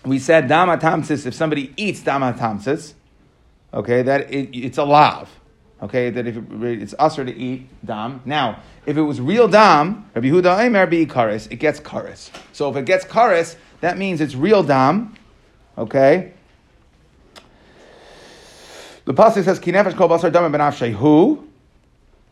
we 0.04 0.18
said 0.18 0.48
damat 0.48 0.80
tamsis, 0.80 1.26
if 1.26 1.34
somebody 1.34 1.72
eats 1.76 2.00
damat 2.00 2.38
tamsis, 2.38 2.94
okay, 3.72 4.02
that 4.02 4.32
it, 4.32 4.56
it's 4.56 4.78
a 4.78 4.84
lav. 4.84 5.28
Okay, 5.82 6.10
that 6.10 6.26
if 6.26 6.36
it, 6.36 6.82
it's 6.82 6.94
usher 6.98 7.24
to 7.24 7.34
eat 7.34 7.68
dam. 7.84 8.22
Now, 8.24 8.60
if 8.86 8.96
it 8.96 9.02
was 9.02 9.20
real 9.20 9.48
dam, 9.48 10.08
Rabbi 10.14 10.28
Huda 10.28 10.58
Eimer 10.58 10.88
be 10.88 11.06
karis, 11.06 11.50
it 11.50 11.56
gets 11.56 11.80
karis. 11.80 12.30
So 12.52 12.70
if 12.70 12.76
it 12.76 12.86
gets 12.86 13.04
karis, 13.04 13.56
that 13.80 13.98
means 13.98 14.20
it's 14.20 14.34
real 14.34 14.62
dam. 14.62 15.14
Okay. 15.76 16.32
The 19.04 19.14
pasuk 19.14 19.44
says 19.44 19.58
kinefesh 19.58 19.96
kol 19.96 20.08
basar 20.08 20.32
dam 20.32 20.50
ben 20.52 20.92
Who? 20.92 21.48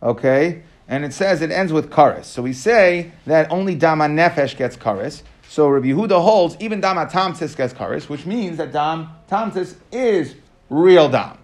Okay 0.03 0.63
and 0.91 1.05
it 1.05 1.15
says 1.15 1.41
it 1.41 1.53
ends 1.53 1.73
with 1.73 1.89
karis. 1.89 2.25
So 2.25 2.43
we 2.43 2.53
say 2.53 3.13
that 3.25 3.51
only 3.51 3.77
dama 3.77 4.07
nefesh 4.07 4.57
gets 4.57 4.77
karis. 4.77 5.23
So 5.49 5.69
Rabbi 5.69 5.87
Yehuda 5.87 6.21
holds 6.21 6.57
even 6.59 6.81
dama 6.81 7.07
tamtis 7.07 7.57
gets 7.57 7.73
karis, 7.73 8.09
which 8.09 8.27
means 8.27 8.59
that 8.59 8.73
dam 8.73 9.09
tamtis 9.31 9.77
is 9.93 10.35
real 10.69 11.09
dam. 11.09 11.39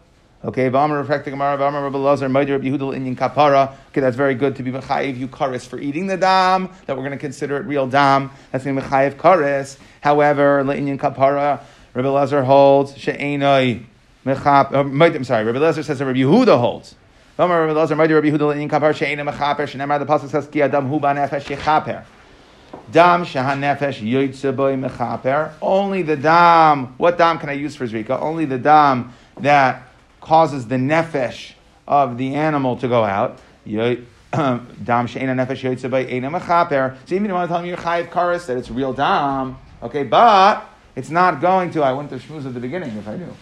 Okay, 0.45 0.69
V'amar 0.69 0.99
reflecting 0.99 1.33
Gemara, 1.33 1.57
V'amar 1.57 1.85
Rabbi 1.85 1.97
Lazar, 1.97 2.29
Rabbi 2.29 2.51
Yehuda 2.51 2.97
inyan 2.97 3.17
kapara. 3.17 3.73
Okay, 3.89 4.01
that's 4.01 4.17
very 4.17 4.35
good 4.35 4.57
to 4.57 4.65
be 4.65 4.73
mechayiv 4.73 5.17
you 5.17 5.29
karis 5.29 5.67
for 5.67 5.79
eating 5.79 6.09
the 6.09 6.17
dam. 6.17 6.69
That 6.87 6.97
we're 6.97 7.03
going 7.03 7.13
to 7.13 7.17
consider 7.17 7.57
it 7.57 7.67
real 7.67 7.87
dam. 7.87 8.31
That's 8.51 8.65
going 8.65 8.75
to 8.75 8.83
be 8.83 8.89
mechayiv 8.89 9.15
karis. 9.15 9.79
However, 10.01 10.65
le'inyan 10.65 10.99
kapara, 10.99 11.63
Rabbi 11.95 12.09
Lazar 12.09 12.43
holds 12.43 12.99
she'enoi 12.99 13.87
mechap. 14.25 14.73
Uh, 14.73 14.81
I'm 14.81 15.25
sorry, 15.25 15.45
Rabbi 15.45 15.59
Lazar 15.59 15.85
says 15.85 16.01
that 16.01 16.05
Rabbi 16.05 16.19
Yehuda 16.19 16.59
holds. 16.59 16.97
The. 17.37 17.45
Dam. 22.93 23.25
Only 25.61 26.03
the 26.03 26.17
dam. 26.17 26.95
What 26.97 27.19
dam 27.19 27.39
can 27.39 27.49
I 27.49 27.53
use 27.53 27.77
for 27.77 27.87
zrika? 27.87 28.21
Only 28.21 28.45
the 28.47 28.59
dam 28.59 29.13
that 29.41 29.89
causes 30.21 30.67
the 30.67 30.77
nefesh 30.77 31.53
of 31.87 32.17
the 32.17 32.35
animal 32.35 32.77
to 32.79 32.89
go 32.89 33.05
out. 33.05 33.39
Dam 33.67 35.07
she'ena 35.07 35.35
nefesh 35.35 35.63
yoytzeboy 35.63 36.11
ena 36.11 36.31
mechaper. 36.31 36.97
So 37.07 37.15
even 37.15 37.27
if 37.27 37.31
you 37.31 37.35
want 37.35 37.49
to 37.49 37.55
tell 37.55 37.63
me 37.63 37.69
you're 37.69 37.77
chayiv 37.77 38.09
karis 38.11 38.47
that 38.47 38.57
it's 38.57 38.71
real 38.71 38.93
dam, 38.93 39.57
okay, 39.83 40.03
but 40.03 40.69
it's 40.95 41.11
not 41.11 41.41
going 41.41 41.71
to. 41.73 41.83
I 41.83 41.93
went 41.93 42.11
to 42.11 42.17
shmuz 42.17 42.45
at 42.45 42.55
the 42.55 42.61
beginning 42.61 42.97
if 42.97 43.07
I 43.07 43.17
knew. 43.17 43.35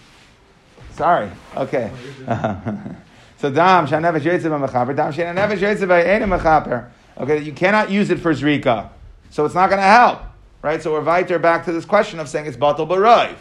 Sorry. 0.92 1.30
Okay. 1.56 1.90
So 3.44 3.50
dam 3.50 3.86
shanevesh 3.86 4.22
yetziv 4.22 4.66
mechaper, 4.66 4.96
dam 4.96 5.12
shanevesh 5.12 5.58
yetziv 5.58 6.02
ain't 6.02 6.24
mechaper. 6.24 6.88
Okay, 7.18 7.42
you 7.42 7.52
cannot 7.52 7.90
use 7.90 8.08
it 8.08 8.18
for 8.18 8.32
zrika, 8.32 8.88
so 9.28 9.44
it's 9.44 9.54
not 9.54 9.68
going 9.68 9.82
to 9.82 9.86
help, 9.86 10.22
right? 10.62 10.82
So 10.82 10.92
we're 10.92 11.04
weiter 11.04 11.38
back 11.38 11.66
to 11.66 11.72
this 11.72 11.84
question 11.84 12.20
of 12.20 12.28
saying 12.30 12.46
it's 12.46 12.56
batal 12.56 12.88
b'rayv, 12.88 13.36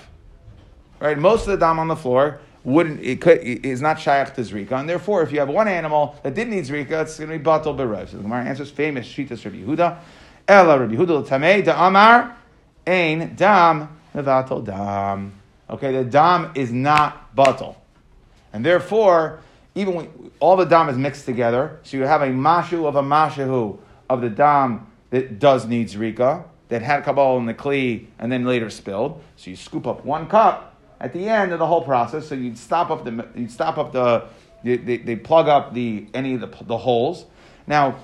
right? 1.00 1.18
Most 1.18 1.44
of 1.44 1.52
the 1.52 1.58
dam 1.66 1.80
on 1.80 1.88
the 1.88 1.96
floor 1.96 2.42
wouldn't 2.66 3.00
it 3.00 3.22
could 3.22 3.38
is 3.38 3.82
not 3.82 3.98
shaykh 3.98 4.34
to 4.34 4.42
zrika, 4.42 4.74
and 4.74 4.90
therefore, 4.90 5.24
if 5.24 5.32
you 5.32 5.40
have 5.40 5.48
one 5.48 5.70
animal 5.70 6.20
that 6.24 6.34
didn't 6.34 6.54
need 6.54 6.66
zrika, 6.66 7.04
it's 7.04 7.18
going 7.18 7.30
to 7.30 7.38
be 7.38 7.42
batal 7.42 7.74
b'rayv. 7.74 8.10
So 8.10 8.18
the 8.18 8.24
Gemara 8.24 8.44
answers 8.44 8.72
famous 8.72 9.08
shitas 9.08 9.46
Rabbi 9.46 9.64
Yehuda, 9.64 10.00
Ella 10.50 10.80
Rabbi 10.80 10.96
Yehuda 10.96 11.24
l'tamei 11.24 11.64
da 11.64 11.88
amar 11.88 12.36
ein 12.86 13.36
dam 13.36 13.88
mevatel 14.14 14.66
dam. 14.66 15.32
Okay, 15.70 15.94
the 15.94 16.04
dam 16.04 16.52
is 16.56 16.74
not 16.74 17.34
batal, 17.34 17.78
and 18.52 18.66
therefore 18.66 19.40
even 19.76 19.96
when 19.96 20.32
all 20.40 20.56
the 20.56 20.66
dam 20.66 20.90
is 20.90 20.98
mixed 20.98 21.26
together, 21.26 21.80
so 21.84 21.98
you 21.98 22.04
have 22.04 22.22
a 22.22 22.28
mashu 22.28 22.86
of 22.86 22.96
a 22.96 23.02
mashahu 23.02 23.80
of 24.10 24.22
the 24.22 24.30
dam 24.30 24.88
that 25.10 25.40
does 25.40 25.66
need 25.66 25.88
zrika, 25.88 26.44
that 26.70 26.82
had 26.82 27.04
kabbalah 27.04 27.38
in 27.38 27.46
the 27.46 27.54
kli 27.54 28.08
and 28.20 28.32
then 28.32 28.46
later 28.46 28.70
spilled. 28.70 29.22
So 29.36 29.50
you 29.50 29.56
scoop 29.56 29.86
up 29.86 30.06
one 30.06 30.28
cup 30.28 30.76
at 31.00 31.14
the 31.14 31.28
end 31.28 31.52
of 31.52 31.60
the 31.60 31.68
whole 31.68 31.82
process. 31.82 32.28
So 32.28 32.36
you'd 32.36 32.58
stop 32.58 32.90
up 32.90 33.04
the 33.04 33.28
you'd 33.36 33.52
stop 33.52 33.78
up 33.78 33.92
the 33.92 34.26
they, 34.64 34.98
they, 34.98 35.16
plug 35.18 35.50
up 35.50 35.74
the 35.74 36.08
any 36.14 36.36
of 36.36 36.42
the, 36.42 36.66
the 36.66 36.78
holes. 36.78 37.26
Now, 37.68 38.00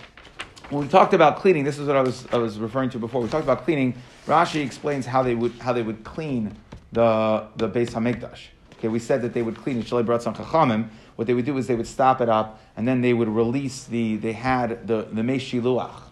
when 0.70 0.84
we 0.84 0.88
talked 0.90 1.14
about 1.14 1.38
cleaning, 1.38 1.64
this 1.64 1.80
is 1.80 1.88
what 1.88 1.96
I 1.96 2.02
was 2.02 2.28
I 2.32 2.38
was 2.38 2.60
referring 2.60 2.90
to 2.92 3.00
before. 3.00 3.22
We 3.22 3.30
talked 3.30 3.46
about 3.46 3.64
cleaning. 3.64 3.96
Rashi 4.28 4.64
explains 4.64 5.06
how 5.06 5.24
they 5.24 5.36
would 5.36 5.54
how 5.54 5.74
they 5.74 5.82
would 5.82 6.04
clean 6.04 6.56
the 6.92 7.48
the 7.56 7.70
Beis 7.70 7.92
Hamikdash. 7.92 8.50
Okay, 8.78 8.88
we 8.88 9.00
said 9.00 9.22
that 9.24 9.34
they 9.34 9.42
would 9.42 9.58
clean 9.58 9.80
it. 9.80 10.06
Brought 10.06 10.22
some 10.22 10.34
chachamim 10.34 10.90
what 11.20 11.28
they 11.28 11.34
would 11.34 11.44
do 11.44 11.58
is 11.58 11.68
they 11.68 11.76
would 11.76 11.86
stop 11.86 12.22
it 12.22 12.30
up, 12.30 12.62
and 12.78 12.88
then 12.88 13.02
they 13.02 13.12
would 13.12 13.28
release 13.28 13.84
the. 13.84 14.16
They 14.16 14.32
had 14.32 14.88
the 14.88 15.06
the 15.12 15.22
Meshiluach. 15.22 16.04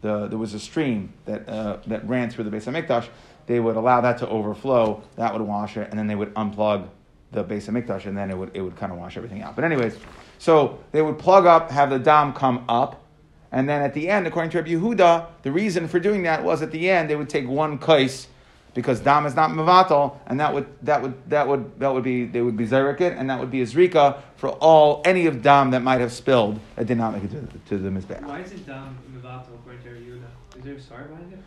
The, 0.00 0.26
there 0.26 0.38
was 0.38 0.54
a 0.54 0.58
stream 0.58 1.12
that 1.26 1.48
uh, 1.48 1.76
that 1.86 2.04
ran 2.08 2.30
through 2.30 2.42
the 2.42 2.50
Beis 2.50 2.64
Hamikdash. 2.64 3.06
They 3.46 3.60
would 3.60 3.76
allow 3.76 4.00
that 4.00 4.18
to 4.18 4.28
overflow. 4.28 5.04
That 5.14 5.32
would 5.34 5.42
wash 5.42 5.76
it, 5.76 5.86
and 5.90 5.96
then 5.96 6.08
they 6.08 6.16
would 6.16 6.34
unplug 6.34 6.88
the 7.30 7.44
Beis 7.44 7.70
Hamikdash, 7.70 8.06
and 8.06 8.18
then 8.18 8.28
it 8.28 8.36
would 8.36 8.50
it 8.52 8.60
would 8.62 8.74
kind 8.74 8.90
of 8.90 8.98
wash 8.98 9.16
everything 9.16 9.40
out. 9.40 9.54
But 9.54 9.62
anyways, 9.62 9.96
so 10.38 10.80
they 10.90 11.00
would 11.00 11.20
plug 11.20 11.46
up, 11.46 11.70
have 11.70 11.90
the 11.90 12.00
dam 12.00 12.32
come 12.32 12.64
up, 12.68 13.04
and 13.52 13.68
then 13.68 13.82
at 13.82 13.94
the 13.94 14.08
end, 14.08 14.26
according 14.26 14.50
to 14.50 14.58
Rabbi 14.58 14.70
Yehuda, 14.70 15.26
the 15.42 15.52
reason 15.52 15.86
for 15.86 16.00
doing 16.00 16.24
that 16.24 16.42
was 16.42 16.60
at 16.60 16.72
the 16.72 16.90
end 16.90 17.08
they 17.08 17.14
would 17.14 17.30
take 17.30 17.46
one 17.48 17.78
kais 17.78 18.26
because 18.74 19.00
dam 19.00 19.26
is 19.26 19.34
not 19.34 19.50
mevatel, 19.50 20.16
and 20.26 20.38
that 20.40 20.52
would 20.54 20.66
that 20.82 21.02
would 21.02 21.14
that 21.30 21.46
would 21.48 21.78
that 21.80 21.92
would 21.92 22.04
be 22.04 22.24
they 22.24 22.40
would 22.40 22.56
be 22.56 22.66
zeriket, 22.66 23.18
and 23.18 23.28
that 23.30 23.40
would 23.40 23.50
be 23.50 23.60
azrika 23.62 24.20
for 24.36 24.50
all 24.50 25.02
any 25.04 25.26
of 25.26 25.42
dam 25.42 25.70
that 25.72 25.82
might 25.82 26.00
have 26.00 26.12
spilled 26.12 26.60
that 26.76 26.86
did 26.86 26.96
not 26.98 27.12
make 27.12 27.24
it 27.24 27.30
to, 27.30 27.58
to 27.68 27.78
the 27.78 27.88
mizbeach. 27.88 28.22
Why 28.22 28.40
is 28.40 28.52
it 28.52 28.66
dam 28.66 28.96
mevatel 29.12 29.54
according 29.54 29.82
to 29.82 29.88
Yehuda? 29.90 30.58
Is 30.58 30.64
there 30.64 30.74
a 30.74 30.80
story 30.80 31.04
behind 31.04 31.32
it? 31.32 31.38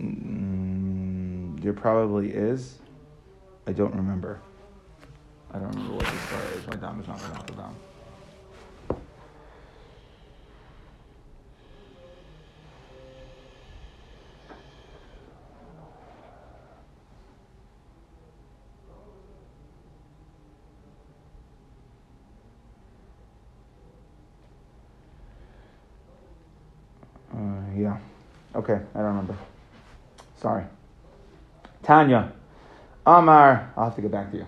Mm, 0.00 1.62
there 1.62 1.72
probably 1.72 2.30
is. 2.30 2.78
I 3.66 3.72
don't 3.72 3.94
remember. 3.94 4.40
I 5.52 5.58
don't 5.58 5.70
remember 5.70 5.94
what 5.94 6.04
the 6.04 6.18
story 6.18 6.58
is. 6.58 6.66
My 6.66 6.76
dam 6.76 7.00
is 7.00 7.06
not 7.08 7.18
mevatel 7.18 7.56
dam. 7.56 7.76
Uh, 27.34 27.38
yeah. 27.76 27.98
Okay, 28.64 28.80
I 28.94 28.98
don't 28.98 29.08
remember. 29.08 29.36
Sorry. 30.40 30.64
Tanya. 31.82 32.32
Amar. 33.04 33.72
I'll 33.76 33.84
have 33.84 33.96
to 33.96 34.00
get 34.00 34.10
back 34.10 34.30
to 34.30 34.38
you. 34.38 34.46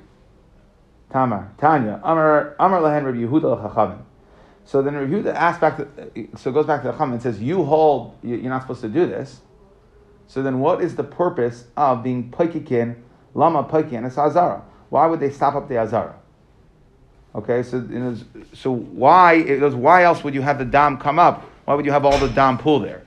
Tamar. 1.10 1.52
Tanya. 1.58 2.00
Amar. 2.02 2.56
Amar 2.58 2.80
lehen 2.80 3.04
Rabbi 3.04 3.18
Yehuda 3.18 3.42
l'chachavim. 3.62 3.98
So 4.64 4.80
then 4.80 4.94
Rabbi 4.94 5.12
Yehuda 5.12 5.34
asks 5.34 5.60
back 5.60 5.76
to, 5.76 6.28
so 6.34 6.50
goes 6.50 6.64
back 6.66 6.80
to 6.80 6.88
the 6.88 6.92
Chacham 6.92 7.12
and 7.12 7.20
says, 7.20 7.42
you 7.42 7.62
hold, 7.62 8.16
you- 8.22 8.36
you're 8.36 8.48
not 8.48 8.62
supposed 8.62 8.80
to 8.80 8.88
do 8.88 9.06
this. 9.06 9.42
So 10.28 10.42
then 10.42 10.60
what 10.60 10.80
is 10.80 10.96
the 10.96 11.04
purpose 11.04 11.66
of 11.76 12.02
being 12.02 12.30
paikikin, 12.30 12.96
lama 13.34 13.64
paikin, 13.64 14.06
it's 14.06 14.16
azara? 14.16 14.62
Why 14.88 15.06
would 15.06 15.20
they 15.20 15.30
stop 15.30 15.54
up 15.54 15.68
the 15.68 15.76
azara? 15.76 16.14
Okay, 17.34 17.62
so 17.62 17.80
know, 17.80 18.16
so 18.54 18.72
why 18.72 19.34
it 19.34 19.60
why 19.74 20.04
else 20.04 20.24
would 20.24 20.34
you 20.34 20.40
have 20.40 20.58
the 20.58 20.64
dam 20.64 20.96
come 20.96 21.18
up? 21.18 21.44
Why 21.66 21.74
would 21.74 21.84
you 21.84 21.92
have 21.92 22.06
all 22.06 22.16
the 22.18 22.28
dam 22.28 22.56
pool 22.56 22.80
there? 22.80 23.05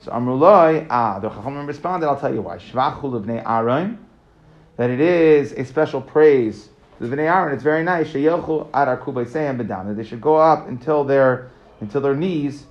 So 0.00 0.12
Amrullah, 0.12 0.86
ah, 0.90 1.18
the 1.18 1.30
Chachamim 1.30 1.66
responded, 1.66 2.06
I'll 2.06 2.18
tell 2.18 2.32
you 2.32 2.42
why. 2.42 2.58
Shvachul 2.58 3.24
b'nei 3.24 3.42
Aaron, 3.48 3.98
that 4.76 4.90
it 4.90 5.00
is 5.00 5.52
a 5.52 5.64
special 5.64 6.00
praise 6.00 6.68
to 6.98 7.06
the 7.06 7.16
b'nei. 7.16 7.52
It's 7.52 7.62
very 7.62 7.82
nice. 7.82 8.08
Sheyelchu 8.08 8.68
ad 8.72 8.88
arkubayseim 8.88 9.60
b'dam. 9.60 9.88
That 9.88 9.96
they 9.96 10.04
should 10.04 10.20
go 10.20 10.36
up 10.36 10.68
until 10.68 11.04
their 11.04 11.50
until 11.80 12.00
their 12.00 12.14
knees 12.14 12.64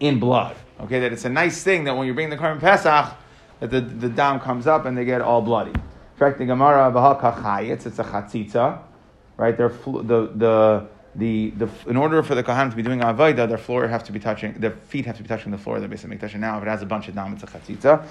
in 0.00 0.18
blood. 0.18 0.56
Okay, 0.80 1.00
that 1.00 1.12
it's 1.12 1.24
a 1.24 1.28
nice 1.28 1.62
thing 1.62 1.84
that 1.84 1.96
when 1.96 2.06
you 2.06 2.14
bring 2.14 2.30
the 2.30 2.36
Korban 2.36 2.60
Pesach, 2.60 3.14
that 3.60 3.70
the, 3.70 3.80
the 3.80 4.08
dam 4.08 4.40
comes 4.40 4.66
up 4.66 4.86
and 4.86 4.98
they 4.98 5.04
get 5.04 5.20
all 5.20 5.40
bloody. 5.40 5.70
In 5.70 6.18
fact, 6.18 6.38
the 6.38 6.46
Gemara 6.46 6.88
it's 7.70 7.86
a 7.86 7.90
chatzitza, 7.90 8.80
right? 9.36 9.56
They're 9.56 9.68
the 9.68 10.32
the 10.34 10.88
the, 11.16 11.50
the, 11.50 11.68
in 11.86 11.96
order 11.96 12.22
for 12.22 12.34
the 12.34 12.42
Kohanim 12.42 12.70
to 12.70 12.76
be 12.76 12.82
doing 12.82 13.00
Avodah, 13.00 13.48
their 13.48 13.58
floor 13.58 13.86
have 13.86 14.04
to 14.04 14.12
be 14.12 14.18
touching, 14.18 14.54
their 14.54 14.72
feet 14.72 15.06
have 15.06 15.16
to 15.16 15.22
be 15.22 15.28
touching 15.28 15.52
the 15.52 15.58
floor 15.58 15.76
of 15.76 15.82
the 15.82 15.88
base 15.88 16.04
of 16.04 16.10
Mikdash. 16.10 16.34
Now, 16.38 16.56
if 16.58 16.64
it 16.64 16.68
has 16.68 16.82
a 16.82 16.86
bunch 16.86 17.08
of 17.08 17.14
dam, 17.14 17.32
it's 17.34 17.42
a 17.42 17.46
chatzitza. 17.46 18.04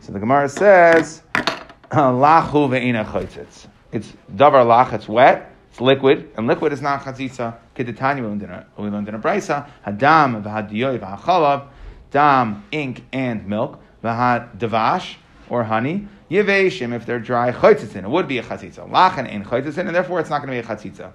So 0.00 0.12
the 0.12 0.20
Gemara 0.20 0.48
says, 0.48 1.22
Lahu 1.90 2.68
ve'ina 2.68 3.04
chaitzitz. 3.04 3.66
It's 3.92 4.12
davar 4.34 4.64
lach, 4.64 4.92
it's 4.92 5.08
wet, 5.08 5.50
it's 5.70 5.80
liquid, 5.80 6.30
and 6.36 6.46
liquid 6.46 6.72
is 6.72 6.80
not 6.80 7.02
chatzitza. 7.02 7.56
Kedetanya, 7.74 8.66
we 8.76 8.88
learned 8.88 9.08
in 9.08 9.14
a 9.14 9.18
brisa, 9.18 9.68
hadam 9.86 10.42
v'hadiyoy 10.42 10.98
v'hachalav, 10.98 11.68
dam, 12.10 12.64
ink, 12.70 13.04
and 13.12 13.46
milk, 13.46 13.80
v'had 14.02 14.56
devash, 14.58 15.16
or 15.48 15.64
honey, 15.64 16.06
yeveshim, 16.30 16.94
if 16.94 17.04
they're 17.04 17.18
dry, 17.18 17.50
chaitzitz, 17.50 17.96
it 17.96 18.08
would 18.08 18.28
be 18.28 18.38
a 18.38 18.42
chatzitza. 18.42 19.18
And 19.18 19.26
in 19.26 19.44
chaitzitz, 19.44 19.78
and 19.78 19.94
therefore 19.94 20.20
it's 20.20 20.30
not 20.30 20.44
going 20.44 20.56
to 20.56 20.62
be 20.62 20.72
a 20.72 20.76
chatzitza. 20.76 21.12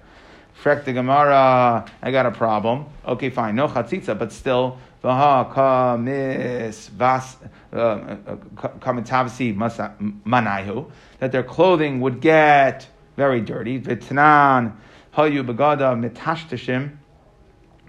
Frek 0.62 0.84
the 0.84 0.92
Gemara, 0.92 1.86
I 2.02 2.10
got 2.10 2.26
a 2.26 2.30
problem. 2.30 2.84
Okay, 3.06 3.30
fine, 3.30 3.56
no 3.56 3.66
chatzitza, 3.66 4.18
but 4.18 4.30
still, 4.30 4.78
vaha 5.02 5.50
kamis 5.54 6.90
vas 6.90 7.36
uh, 7.72 7.76
uh, 7.76 8.16
uh, 8.26 8.36
kamitavsi 8.78 9.56
manaihu, 9.56 10.90
that 11.18 11.32
their 11.32 11.42
clothing 11.42 12.02
would 12.02 12.20
get 12.20 12.86
very 13.16 13.40
dirty. 13.40 13.80
Vitnan 13.80 14.74
hayu 15.14 15.42
begada 15.46 15.96
mitashtashim, 15.96 16.96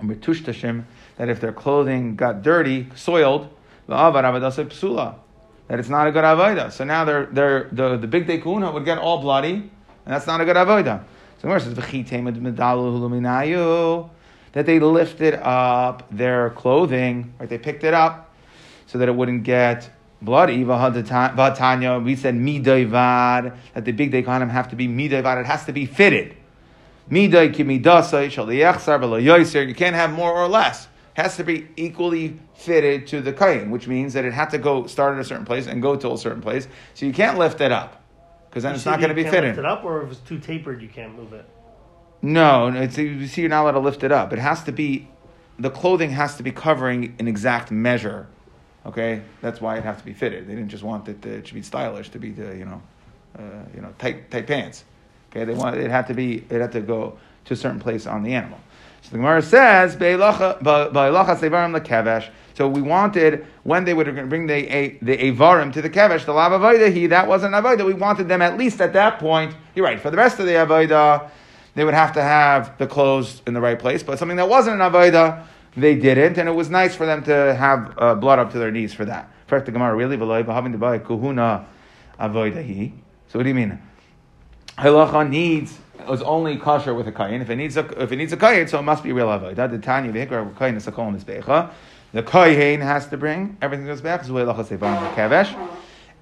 mitushtashim, 0.02 0.86
that 1.18 1.28
if 1.28 1.42
their 1.42 1.52
clothing 1.52 2.16
got 2.16 2.42
dirty, 2.42 2.88
soiled, 2.96 3.50
psula, 3.90 5.16
that 5.68 5.80
it's 5.80 5.90
not 5.90 6.08
a 6.08 6.12
good 6.14 6.24
avodah. 6.24 6.72
So 6.72 6.86
now 6.86 7.04
they're, 7.04 7.26
they're, 7.26 7.68
the, 7.74 7.98
the 7.98 8.08
big 8.08 8.28
day 8.28 8.38
kuna 8.38 8.72
would 8.72 8.86
get 8.86 8.98
all 8.98 9.20
bloody, 9.20 9.56
and 9.56 9.72
that's 10.06 10.26
not 10.26 10.40
a 10.40 10.46
good 10.46 10.56
avodah. 10.56 11.04
So 11.42 11.48
Gemara 11.48 11.60
says, 11.60 11.74
that 14.54 14.66
they 14.66 14.80
lifted 14.80 15.34
up 15.34 16.08
their 16.12 16.50
clothing, 16.52 17.34
right? 17.40 17.50
They 17.50 17.58
picked 17.58 17.84
it 17.84 17.96
up 17.96 18.36
so 18.86 19.00
that 19.00 19.10
it 19.10 19.16
wouldn't 19.16 19.42
get 19.42 19.90
bloody. 20.22 20.64
V'hatanya, 20.64 22.04
we 22.04 22.16
said 22.16 22.36
midayvad 22.36 23.58
that 23.74 23.86
the 23.86 23.92
big 23.92 24.12
day 24.12 24.22
kahanim 24.22 24.52
have 24.52 24.70
to 24.70 24.76
be 24.76 24.88
midayvad. 24.88 25.40
It 25.40 25.48
has 25.48 25.66
to 25.66 25.74
be 25.74 25.88
fitted. 25.88 26.38
Miday 27.10 27.52
kimidasay 27.56 28.28
shaliyachsar 28.28 29.00
v'loyoyser. 29.00 29.68
You 29.68 29.74
can't 29.74 29.96
have 29.96 30.12
more 30.12 30.32
or 30.32 30.48
less. 30.48 30.90
It 31.18 31.24
has 31.24 31.38
to 31.38 31.44
be 31.44 31.70
equally 31.76 32.40
fitted 32.54 33.08
to 33.08 33.20
the 33.20 33.34
kain, 33.34 33.72
which 33.72 33.88
means 33.88 34.14
that 34.14 34.26
it 34.26 34.34
had 34.34 34.52
to 34.52 34.60
go 34.60 34.86
start 34.86 35.16
at 35.16 35.22
a 35.22 35.24
certain 35.24 35.46
place 35.46 35.66
and 35.66 35.82
go 35.82 35.96
to 35.96 36.12
a 36.12 36.18
certain 36.20 36.42
place. 36.42 36.68
So 36.94 37.08
you 37.08 37.14
can't 37.14 37.40
lift 37.40 37.62
it 37.62 37.72
up 37.72 38.01
because 38.52 38.64
then 38.64 38.74
You 38.74 38.76
it's 38.76 38.86
not 38.86 39.00
going 39.00 39.10
to 39.10 39.16
be 39.16 39.24
can't 39.24 39.34
fitted. 39.34 39.56
Lift 39.56 39.60
it 39.60 39.66
up, 39.66 39.86
or 39.86 40.04
if 40.04 40.12
it's 40.12 40.20
too 40.20 40.38
tapered, 40.38 40.82
you 40.82 40.90
can't 40.90 41.16
move 41.16 41.32
it. 41.32 41.48
No, 42.22 42.68
it's, 42.68 42.98
you 42.98 43.26
see, 43.28 43.42
you're 43.42 43.50
not 43.50 43.64
allowed 43.64 43.72
to 43.72 43.80
lift 43.80 44.04
it 44.04 44.12
up. 44.12 44.34
It 44.34 44.40
has 44.40 44.62
to 44.66 44.74
be, 44.74 45.08
the 45.58 45.70
clothing 45.70 46.10
has 46.12 46.36
to 46.36 46.44
be 46.44 46.52
covering 46.52 47.16
an 47.18 47.30
exact 47.30 47.72
measure. 47.72 48.28
Okay, 48.86 49.22
that's 49.40 49.62
why 49.62 49.78
it 49.78 49.84
has 49.86 49.98
to 50.00 50.04
be 50.04 50.14
fitted. 50.14 50.48
They 50.48 50.56
didn't 50.56 50.70
just 50.70 50.84
want 50.84 51.08
it. 51.08 51.22
To, 51.22 51.30
it 51.30 51.48
should 51.48 51.56
be 51.56 51.62
stylish 51.62 52.10
to 52.10 52.20
be 52.20 52.32
the 52.32 52.58
you 52.58 52.66
know, 52.66 52.82
uh, 53.40 53.42
you 53.74 53.82
know, 53.82 53.94
tight 54.00 54.30
tight 54.32 54.48
pants. 54.48 54.84
Okay, 55.30 55.46
they 55.46 55.54
want 55.54 55.78
it 55.78 55.90
had 55.90 56.08
to 56.08 56.14
be 56.14 56.44
it 56.50 56.62
had 56.62 56.72
to 56.72 56.82
go 56.82 57.18
to 57.46 57.54
a 57.54 57.58
certain 57.58 57.80
place 57.80 58.08
on 58.08 58.24
the 58.24 58.34
animal. 58.34 58.60
So 59.04 59.12
the 59.12 59.18
Gemara 59.18 59.44
says, 59.44 59.96
"Be'elacha 59.96 60.64
be'elacha 60.64 61.38
sevarim 61.38 61.80
lekevesh." 61.80 62.30
So 62.62 62.68
we 62.68 62.84
wanted 62.84 63.48
when 63.64 63.86
they 63.86 63.96
would 63.96 64.30
bring 64.30 64.46
the 64.46 64.96
the 65.02 65.18
avarim 65.18 65.74
to 65.74 65.82
the 65.82 65.90
kevesh, 65.90 66.26
the 66.26 66.32
lav 66.32 66.52
avodah. 66.52 67.10
That 67.10 67.28
wasn't 67.28 67.56
avodah. 67.56 67.84
We 67.84 67.96
wanted 67.96 68.28
them 68.28 68.40
at 68.44 68.56
least 68.56 68.80
at 68.82 68.94
that 68.94 69.18
point. 69.18 69.56
You're 69.74 69.84
right. 69.84 70.00
For 70.00 70.12
the 70.12 70.18
rest 70.18 70.38
of 70.38 70.46
the 70.46 70.52
avodah, 70.52 71.32
they 71.74 71.84
would 71.84 71.96
have 71.96 72.14
to 72.14 72.22
have 72.22 72.78
the 72.78 72.86
clothes 72.86 73.42
in 73.48 73.56
the 73.56 73.62
right 73.62 73.80
place. 73.80 74.04
But 74.04 74.20
something 74.20 74.38
that 74.38 74.48
wasn't 74.48 74.80
an 74.80 74.92
avodah, 74.92 75.44
they 75.76 75.96
didn't, 75.96 76.38
and 76.38 76.48
it 76.48 76.52
was 76.52 76.70
nice 76.70 76.96
for 76.96 77.08
them 77.08 77.24
to 77.24 77.56
have 77.56 77.96
uh, 77.98 78.14
blood 78.14 78.38
up 78.38 78.52
to 78.52 78.60
their 78.60 78.70
knees 78.70 78.94
for 78.94 79.06
that. 79.06 79.32
Correct 79.48 79.66
the 79.66 79.72
Gemara 79.72 79.96
really, 79.96 80.18
v'loy 80.18 80.44
b'havin 80.46 80.72
d'bay 80.72 81.00
kuhuna 81.00 81.66
avodahi. 82.20 82.92
So 83.30 83.40
what 83.40 83.44
do 83.44 83.50
you 83.50 83.56
mean? 83.56 83.82
Halacha 84.78 85.28
needs 85.28 85.80
is 86.12 86.22
only 86.22 86.58
kosher 86.58 86.94
with 86.94 87.08
a 87.08 87.12
kain. 87.12 87.42
If 87.42 87.50
it 87.50 87.56
needs 87.56 87.76
a 87.76 87.86
if 88.00 88.12
it 88.12 88.18
needs 88.18 88.34
a 88.34 88.38
kain, 88.38 88.68
so 88.68 88.78
it 88.78 88.84
must 88.84 89.02
be 89.02 89.12
real 89.14 89.30
avodah. 89.30 89.72
The 89.72 89.80
tanya 89.80 90.14
v'hikra 90.14 90.56
kain 90.60 90.76
is 90.76 90.86
a 90.86 90.92
kol 90.92 91.12
mizbecha. 91.12 91.72
The 92.14 92.24
kain 92.24 92.82
has 92.82 93.08
to 93.08 93.18
bring 93.18 93.58
everything 93.62 93.86
goes 93.86 94.02
back. 94.02 94.26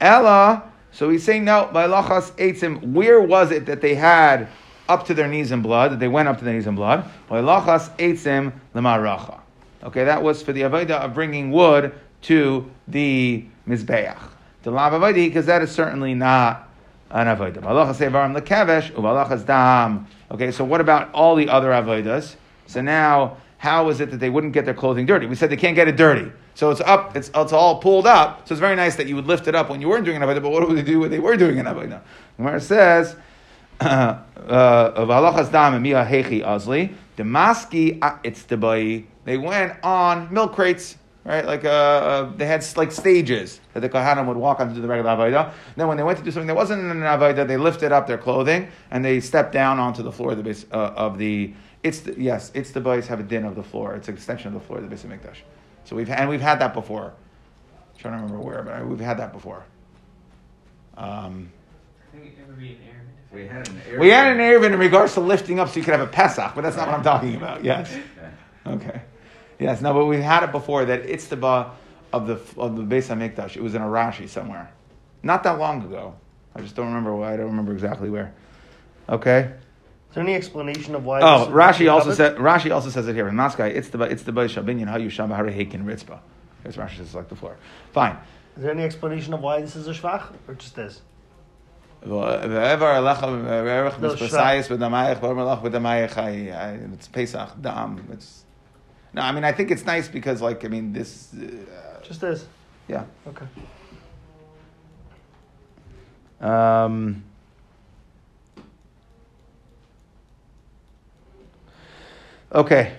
Ella. 0.01 0.63
So 0.91 1.09
he's 1.09 1.23
saying 1.23 1.45
no. 1.45 1.69
By 1.71 1.87
lachas 1.87 2.31
eitzim. 2.31 2.93
Where 2.93 3.19
was 3.21 3.51
it 3.51 3.65
that 3.67 3.81
they 3.81 3.95
had 3.95 4.47
up 4.87 5.05
to 5.07 5.13
their 5.13 5.27
knees 5.27 5.51
in 5.51 5.61
blood? 5.61 5.91
That 5.91 5.99
they 5.99 6.07
went 6.07 6.27
up 6.27 6.37
to 6.39 6.45
their 6.45 6.53
knees 6.53 6.67
in 6.67 6.75
blood. 6.75 7.09
By 7.27 7.41
lachas 7.41 7.89
eitzim 7.97 8.53
lemaracha. 8.73 9.39
Okay, 9.83 10.03
that 10.03 10.21
was 10.21 10.41
for 10.41 10.51
the 10.51 10.61
avodah 10.61 11.01
of 11.01 11.13
bringing 11.13 11.51
wood 11.51 11.93
to 12.23 12.69
the 12.87 13.45
mizbeach. 13.67 14.17
The 14.63 14.71
lav 14.71 14.93
avodah 14.93 15.15
because 15.15 15.45
that 15.45 15.61
is 15.61 15.71
certainly 15.71 16.13
not 16.13 16.69
an 17.11 17.27
avodah. 17.27 17.57
Malacha 17.57 17.95
sevarim 17.95 18.37
lekevesh 18.37 18.91
uvalachas 18.91 19.45
dam. 19.45 20.07
Okay, 20.31 20.51
so 20.51 20.63
what 20.63 20.81
about 20.81 21.11
all 21.13 21.35
the 21.35 21.49
other 21.49 21.69
avodas? 21.69 22.35
So 22.67 22.81
now, 22.81 23.37
how 23.59 23.89
is 23.89 23.99
it 23.99 24.09
that 24.11 24.17
they 24.17 24.29
wouldn't 24.29 24.53
get 24.53 24.65
their 24.65 24.73
clothing 24.73 25.05
dirty? 25.05 25.27
We 25.27 25.35
said 25.35 25.49
they 25.49 25.57
can't 25.57 25.75
get 25.75 25.87
it 25.87 25.97
dirty. 25.97 26.31
So 26.55 26.71
it's 26.71 26.81
up, 26.81 27.15
it's, 27.15 27.29
it's 27.35 27.53
all 27.53 27.79
pulled 27.79 28.07
up. 28.07 28.47
So 28.47 28.53
it's 28.53 28.59
very 28.59 28.75
nice 28.75 28.95
that 28.95 29.07
you 29.07 29.15
would 29.15 29.27
lift 29.27 29.47
it 29.47 29.55
up 29.55 29.69
when 29.69 29.81
you 29.81 29.89
weren't 29.89 30.05
doing 30.05 30.17
an 30.17 30.23
avodah, 30.23 30.41
but 30.41 30.49
what 30.49 30.67
would 30.67 30.77
they 30.77 30.81
do 30.81 31.01
when 31.01 31.11
they 31.11 31.19
were 31.19 31.35
doing 31.35 31.59
an? 31.59 32.01
Where 32.37 32.55
it 32.55 32.61
says, 32.61 33.15
uh, 33.81 34.17
Valachas 34.37 35.51
dam 35.51 35.81
miya 35.81 36.05
hechi 36.05 36.41
azli, 36.41 36.93
demaski 37.17 38.19
it's 38.23 38.43
the 38.43 39.03
They 39.25 39.37
went 39.37 39.73
on 39.83 40.33
milk 40.33 40.53
crates 40.53 40.95
right? 41.29 41.45
Like 41.45 41.63
uh, 41.63 41.69
uh, 41.69 42.31
they 42.35 42.45
had 42.45 42.65
like 42.75 42.91
stages 42.91 43.59
that 43.73 43.81
the 43.81 43.89
Kohanim 43.89 44.25
would 44.27 44.37
walk 44.37 44.59
on 44.59 44.69
to 44.69 44.75
do 44.75 44.81
the 44.81 44.87
regular 44.87 45.11
Avodah. 45.11 45.53
Then 45.75 45.87
when 45.87 45.97
they 45.97 46.03
went 46.03 46.17
to 46.17 46.23
do 46.23 46.31
something 46.31 46.47
that 46.47 46.55
wasn't 46.55 46.81
in 46.81 46.89
an 46.89 47.01
Avodah, 47.01 47.47
they 47.47 47.57
lifted 47.57 47.91
up 47.91 48.07
their 48.07 48.17
clothing 48.17 48.69
and 48.91 49.05
they 49.05 49.19
stepped 49.19 49.51
down 49.51 49.79
onto 49.79 50.01
the 50.01 50.11
floor 50.11 50.31
of 50.31 50.37
the 50.37 50.43
base 50.43 50.65
uh, 50.71 50.93
of 50.95 51.17
the. 51.17 51.53
It's 51.83 52.01
the, 52.01 52.19
yes, 52.19 52.51
it's 52.53 52.71
the 52.71 52.81
boys 52.81 53.07
have 53.07 53.19
a 53.19 53.23
din 53.23 53.45
of 53.45 53.55
the 53.55 53.63
floor. 53.63 53.95
It's 53.95 54.07
an 54.07 54.15
extension 54.15 54.47
of 54.49 54.53
the 54.53 54.59
floor 54.59 54.79
of 54.79 54.83
the 54.83 54.89
base 54.89 55.03
of 55.03 55.09
Mikdash. 55.09 55.37
So 55.85 55.95
we've 55.95 56.09
and 56.09 56.29
we've 56.29 56.41
had 56.41 56.59
that 56.59 56.73
before. 56.73 57.05
I'm 57.05 57.99
trying 57.99 58.17
to 58.17 58.23
remember 58.23 58.43
where, 58.43 58.61
but 58.63 58.73
I, 58.73 58.83
we've 58.83 58.99
had 58.99 59.17
that 59.19 59.31
before. 59.31 59.63
Um, 60.97 61.51
I 62.13 62.17
think 62.17 62.33
it 62.37 62.59
be 62.59 62.71
an. 62.71 62.77
We 63.31 63.47
had 63.47 63.67
an 63.67 63.81
air. 63.87 63.99
we 63.99 64.09
had 64.09 64.31
an 64.31 64.39
Erev 64.39 64.65
in 64.65 64.77
regards 64.77 65.13
to 65.13 65.19
lifting 65.19 65.59
up 65.59 65.69
so 65.69 65.75
you 65.75 65.83
could 65.83 65.93
have 65.93 66.07
a 66.07 66.11
Pesach, 66.11 66.53
but 66.55 66.61
that's 66.61 66.75
not 66.75 66.87
what 66.87 66.95
I'm 66.97 67.03
talking 67.03 67.35
about. 67.35 67.63
Yes. 67.63 67.95
Okay. 68.65 69.01
Yes. 69.59 69.81
No, 69.81 69.93
but 69.93 70.05
we've 70.05 70.19
had 70.19 70.43
it 70.43 70.51
before 70.51 70.85
that 70.85 71.01
it's 71.01 71.27
the 71.27 71.37
ba 71.37 71.71
of 72.11 72.27
the 72.27 72.39
of 72.59 72.75
the 72.75 72.83
Beis 72.83 73.07
Hamikdash. 73.07 73.55
It 73.55 73.61
was 73.61 73.75
in 73.75 73.81
a 73.81 73.85
Rashi 73.85 74.27
somewhere, 74.27 74.71
not 75.23 75.43
that 75.43 75.59
long 75.59 75.83
ago. 75.83 76.15
I 76.55 76.61
just 76.61 76.75
don't 76.75 76.87
remember 76.87 77.15
why. 77.15 77.33
I 77.33 77.37
don't 77.37 77.47
remember 77.47 77.71
exactly 77.71 78.09
where. 78.09 78.33
Okay. 79.07 79.51
Is 80.09 80.15
there 80.15 80.23
any 80.23 80.33
explanation 80.33 80.95
of 80.95 81.05
why? 81.05 81.21
Oh, 81.21 81.45
this 81.45 81.53
Rashi 81.53 81.91
also 81.91 82.05
covered? 82.05 82.15
said. 82.15 82.37
Rashi 82.37 82.73
also 82.73 82.89
says 82.89 83.07
it 83.07 83.13
here 83.13 83.27
in 83.27 83.35
Maskai. 83.35 83.75
It's 83.75 83.89
the 83.89 84.01
it's 84.01 84.23
the 84.23 84.31
Beis 84.31 84.55
Shabinyan 84.55 84.87
how 84.87 84.97
you 84.97 85.09
shama 85.09 85.35
Heikin 85.35 85.83
Ritzba. 85.85 86.19
As 86.65 86.77
Rashi 86.77 86.97
says 86.97 87.13
like 87.13 87.29
the 87.29 87.35
floor. 87.35 87.57
Fine. 87.93 88.17
Is 88.57 88.63
there 88.63 88.71
any 88.71 88.83
explanation 88.83 89.33
of 89.33 89.41
why 89.41 89.61
this 89.61 89.75
is 89.75 89.87
a 89.87 89.91
shvach, 89.91 90.33
or 90.47 90.55
just 90.55 90.75
this? 90.75 91.01
Wherever 92.01 92.85
Alecha 92.85 93.45
Erech 93.67 93.99
No, 93.99 94.09
Mispasayis 94.15 94.67
V'damayich 94.67 95.19
V'Melach 95.19 95.61
V'damayich 95.61 96.17
I- 96.17 96.51
I- 96.71 96.79
It's 96.93 97.07
Pesach 97.07 97.61
Dam. 97.61 98.07
It's 98.11 98.43
no. 99.13 99.21
I 99.21 99.31
mean, 99.31 99.43
I 99.43 99.51
think 99.51 99.69
it's 99.69 99.85
nice 99.85 100.07
because, 100.07 100.41
like, 100.41 100.63
I 100.65 100.69
mean, 100.69 100.91
this. 100.93 101.33
Uh, 101.33 102.01
Just 102.01 102.21
this. 102.21 102.47
yeah. 102.87 103.03
Okay. 103.27 103.45
Um, 106.41 107.23
okay. 112.53 112.93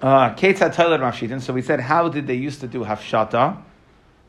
Uh. 0.00 0.34
So 0.36 1.52
we 1.52 1.62
said, 1.62 1.80
how 1.80 2.08
did 2.08 2.26
they 2.26 2.34
used 2.34 2.60
to 2.60 2.66
do 2.66 2.84
hafshata? 2.84 3.62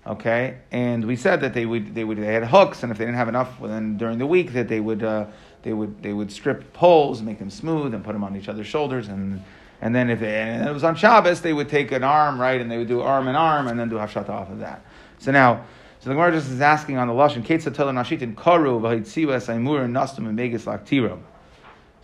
Okay, 0.07 0.59
and 0.71 1.03
we 1.05 1.15
said 1.15 1.41
that 1.41 1.55
they 1.55 1.65
would 1.65 1.95
they 1.95 2.03
would 2.03 2.19
they 2.19 2.33
had 2.33 2.43
hooks, 2.43 2.83
and 2.83 2.91
if 2.91 2.97
they 2.99 3.05
didn't 3.05 3.17
have 3.17 3.27
enough, 3.27 3.59
well, 3.59 3.71
then 3.71 3.97
during 3.97 4.19
the 4.19 4.27
week 4.27 4.53
that 4.53 4.67
they 4.67 4.79
would 4.79 5.03
uh, 5.03 5.25
they 5.63 5.73
would 5.73 6.03
they 6.03 6.13
would 6.13 6.31
strip 6.31 6.73
poles, 6.73 7.23
make 7.23 7.39
them 7.39 7.49
smooth, 7.49 7.91
and 7.91 8.03
put 8.03 8.13
them 8.13 8.23
on 8.23 8.35
each 8.35 8.47
other's 8.47 8.67
shoulders, 8.67 9.07
and 9.07 9.41
and 9.81 9.95
then 9.95 10.11
if 10.11 10.19
they, 10.19 10.41
and 10.41 10.69
it 10.69 10.71
was 10.71 10.83
on 10.83 10.95
Shabbos, 10.95 11.41
they 11.41 11.53
would 11.53 11.69
take 11.69 11.91
an 11.91 12.03
arm 12.03 12.39
right, 12.39 12.61
and 12.61 12.69
they 12.69 12.77
would 12.77 12.87
do 12.87 13.01
arm 13.01 13.27
and 13.27 13.35
arm, 13.35 13.67
and 13.67 13.79
then 13.79 13.89
do 13.89 13.95
hafshata 13.95 14.29
off 14.29 14.51
of 14.51 14.59
that. 14.59 14.85
So 15.17 15.31
now. 15.31 15.65
So 16.01 16.09
the 16.09 16.15
Gemara 16.17 16.33
just 16.33 16.51
is 16.51 16.61
asking 16.61 16.97
on 16.97 17.07
the 17.07 17.15
lashon 17.15 17.43
Ketza 17.43 17.73
Tela 17.73 17.91
Nashitin 17.91 18.35
Karu 18.35 18.79
V'Hitziva 18.79 19.37
Saimur 19.37 19.89
Nastum 19.89 20.29
and 20.29 20.37
Megis 20.37 20.65
Laktiro. 20.65 21.19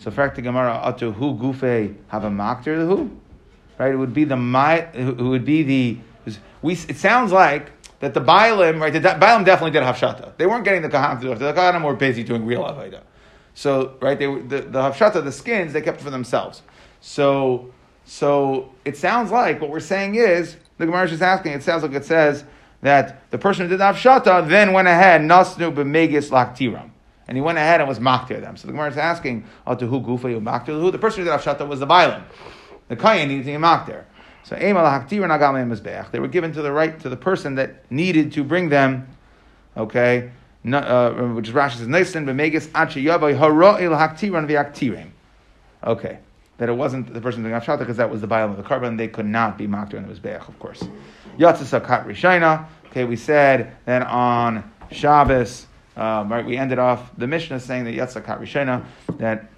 So 0.01 0.09
the 0.09 0.41
Gemara 0.41 0.81
Atu 0.83 1.13
Hu 1.13 1.35
Gufe 1.35 1.95
have 2.07 2.23
a 2.23 2.29
makter 2.29 2.75
the 2.75 2.87
who, 2.87 3.11
right? 3.77 3.93
It 3.93 3.97
would 3.97 4.15
be 4.15 4.23
the 4.23 4.35
my. 4.35 4.79
It 4.93 5.21
would 5.21 5.45
be 5.45 5.61
the. 5.61 5.97
We. 6.63 6.73
It 6.73 6.97
sounds 6.97 7.31
like 7.31 7.71
that 7.99 8.15
the 8.15 8.19
Bailim, 8.19 8.81
right? 8.81 8.91
The 8.91 8.99
Bailim 8.99 9.45
definitely 9.45 9.69
did 9.69 9.83
hafshata. 9.83 10.35
They 10.37 10.47
weren't 10.47 10.63
getting 10.63 10.81
the 10.81 10.89
Kahanim 10.89 11.19
to 11.19 11.25
do 11.27 11.31
it. 11.33 11.37
The 11.37 11.53
Kahanim 11.53 11.83
were 11.83 11.93
busy 11.93 12.23
doing 12.23 12.47
real 12.47 12.63
avodah. 12.63 13.01
So 13.53 13.95
right, 14.01 14.17
they 14.17 14.25
the 14.25 14.61
the 14.61 14.81
hafshata, 14.81 15.23
the 15.23 15.31
skins, 15.31 15.71
they 15.71 15.81
kept 15.81 16.01
for 16.01 16.09
themselves. 16.09 16.63
So 16.99 17.71
so 18.05 18.73
it 18.83 18.97
sounds 18.97 19.29
like 19.29 19.61
what 19.61 19.69
we're 19.69 19.79
saying 19.79 20.15
is 20.15 20.55
the 20.79 20.87
Gemara 20.87 21.03
is 21.03 21.11
just 21.11 21.21
asking. 21.21 21.51
It 21.51 21.61
sounds 21.61 21.83
like 21.83 21.93
it 21.93 22.05
says 22.05 22.43
that 22.81 23.29
the 23.29 23.37
person 23.37 23.67
who 23.67 23.77
did 23.77 23.81
hafshata 23.81 24.47
then 24.49 24.73
went 24.73 24.87
ahead 24.87 25.21
nasnu 25.21 25.71
b'megis 25.75 26.31
laktiram. 26.31 26.90
And 27.31 27.37
he 27.37 27.41
went 27.41 27.57
ahead 27.57 27.79
and 27.79 27.87
was 27.87 27.97
maktir 27.97 28.41
them. 28.41 28.57
So 28.57 28.67
the 28.67 28.73
Gemara 28.73 28.89
is 28.89 28.97
asking, 28.97 29.45
oh, 29.65 29.73
to 29.73 29.87
who 29.87 30.01
gufa 30.01 30.29
you 30.29 30.41
maktir 30.41 30.77
who? 30.77 30.91
The 30.91 30.97
person 30.97 31.23
who 31.23 31.31
did 31.31 31.39
hafshata 31.39 31.65
was 31.65 31.79
the 31.79 31.87
Bailim. 31.87 32.23
The 32.89 32.97
Kayan 32.97 33.29
needed 33.29 33.45
to 33.45 33.51
be 33.53 33.57
maktir. 33.57 34.03
So. 34.43 34.57
They 34.57 36.19
were 36.19 36.27
given 36.27 36.51
to 36.51 36.61
the 36.61 36.71
right 36.73 36.99
to 36.99 37.07
the 37.07 37.15
person 37.15 37.55
that 37.55 37.89
needed 37.89 38.33
to 38.33 38.43
bring 38.43 38.67
them. 38.67 39.07
Okay, 39.77 40.31
uh, 40.69 41.11
which 41.11 41.47
is 41.47 41.53
Rashi 41.53 41.77
says 41.77 41.87
neisin 41.87 42.25
b'megis 42.25 42.69
achi 42.75 43.05
yavai 43.05 43.39
hara'il 43.39 43.97
haktiran 43.97 44.45
v'aktirim. 44.45 45.11
Okay, 45.85 46.19
that 46.57 46.67
it 46.67 46.73
wasn't 46.73 47.13
the 47.13 47.21
person 47.21 47.43
doing 47.43 47.55
hafshata 47.55 47.79
because 47.79 47.95
that 47.95 48.09
was 48.09 48.19
the 48.19 48.27
Bailim 48.27 48.51
of 48.51 48.57
the 48.57 48.63
korban. 48.63 48.97
They 48.97 49.07
could 49.07 49.25
not 49.25 49.57
be 49.57 49.67
maktir 49.67 49.93
in 49.93 50.05
the 50.05 50.13
mizbeach, 50.13 50.49
of 50.49 50.59
course. 50.59 50.83
Yatzis 51.37 51.71
kat 51.87 52.05
rishayna. 52.05 52.65
Okay, 52.87 53.05
we 53.05 53.15
said 53.15 53.77
that 53.85 54.05
on 54.05 54.69
Shabbos. 54.91 55.67
Um, 55.95 56.31
right, 56.31 56.45
we 56.45 56.57
ended 56.57 56.79
off 56.79 57.11
the 57.17 57.27
Mishnah 57.27 57.59
saying 57.59 57.83
that 57.85 57.95
Yatzakat 57.95 58.39
Rishena, 58.39 58.85
that 59.17 59.49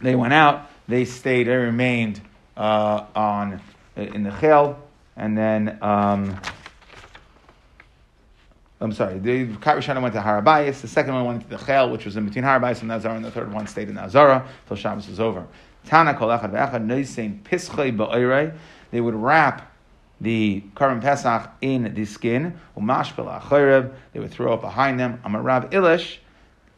they 0.00 0.14
went 0.14 0.32
out, 0.32 0.70
they 0.88 1.04
stayed, 1.04 1.46
they 1.46 1.56
remained 1.56 2.20
uh, 2.56 3.04
on 3.14 3.60
in 3.96 4.22
the 4.22 4.30
Chel, 4.40 4.78
and 5.16 5.36
then 5.36 5.78
um, 5.82 6.40
I'm 8.80 8.92
sorry, 8.92 9.18
the 9.18 9.54
Kat 9.56 9.76
Rishena 9.76 10.00
went 10.00 10.14
to 10.14 10.20
Harabayas, 10.20 10.80
the 10.80 10.88
second 10.88 11.14
one 11.14 11.26
went 11.26 11.42
to 11.42 11.48
the 11.48 11.58
Chel, 11.58 11.90
which 11.90 12.06
was 12.06 12.16
in 12.16 12.24
between 12.24 12.44
Harabayas 12.44 12.80
and 12.80 12.90
Nazara, 12.90 13.16
and 13.16 13.24
the 13.24 13.30
third 13.30 13.52
one 13.52 13.66
stayed 13.66 13.90
in 13.90 13.96
Nazara 13.96 14.46
till 14.66 14.76
Shabbos 14.76 15.06
was 15.08 15.20
over. 15.20 15.46
Tana 15.84 16.14
kol 16.14 16.28
echad 16.28 16.52
noisein 16.52 17.42
pischei. 17.42 18.54
They 18.90 19.00
would 19.00 19.14
wrap 19.14 19.69
the 20.20 20.62
Korban 20.74 21.00
Pesach 21.00 21.50
in 21.60 21.94
the 21.94 22.04
skin, 22.04 22.58
umashpil 22.76 23.40
achorev, 23.40 23.92
they 24.12 24.20
would 24.20 24.30
throw 24.30 24.54
it 24.54 24.60
behind 24.60 25.00
them. 25.00 25.20
Amarav 25.24 25.70
Ilish, 25.70 26.18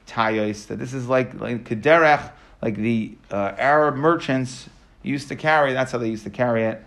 tayos, 0.07 0.66
that 0.68 0.78
this 0.78 0.94
is 0.94 1.09
like, 1.09 1.38
like 1.40 1.64
kederech, 1.64 2.31
like 2.61 2.76
the 2.76 3.16
uh, 3.31 3.52
Arab 3.59 3.96
merchants 3.96 4.68
used 5.02 5.28
to 5.28 5.37
carry, 5.37 5.72
that's 5.72 5.90
how 5.90 5.98
they 5.98 6.09
used 6.09 6.24
to 6.24 6.31
carry 6.31 6.64
it. 6.64 6.85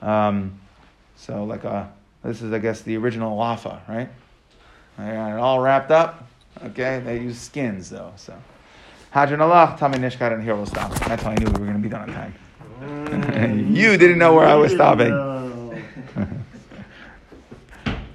Um, 0.00 0.58
so 1.16 1.44
like 1.44 1.64
a, 1.64 1.92
this 2.24 2.40
is 2.40 2.52
I 2.52 2.58
guess 2.58 2.80
the 2.80 2.96
original 2.96 3.36
lafa, 3.36 3.86
right? 3.88 4.08
They 4.98 5.04
got 5.04 5.34
it 5.34 5.38
all 5.38 5.60
wrapped 5.60 5.90
up. 5.90 6.26
Okay, 6.64 7.00
they 7.04 7.18
use 7.20 7.38
skins 7.38 7.90
though, 7.90 8.12
so. 8.16 8.34
Hadran 9.14 9.38
Alach, 9.38 9.78
Tamid 9.78 9.96
Nishchat, 9.96 10.32
and 10.32 10.42
here 10.42 10.56
we'll 10.56 10.64
stop. 10.64 10.90
That's 11.00 11.22
how 11.22 11.32
I 11.32 11.34
knew 11.34 11.44
we 11.46 11.52
were 11.52 11.66
going 11.66 11.74
to 11.74 11.78
be 11.78 11.88
done 11.90 12.08
on 12.08 12.14
time. 12.14 12.34
you 13.74 13.98
didn't 13.98 14.18
know 14.18 14.34
where 14.34 14.46
I 14.46 14.54
was 14.54 14.72
stopping. 14.72 15.31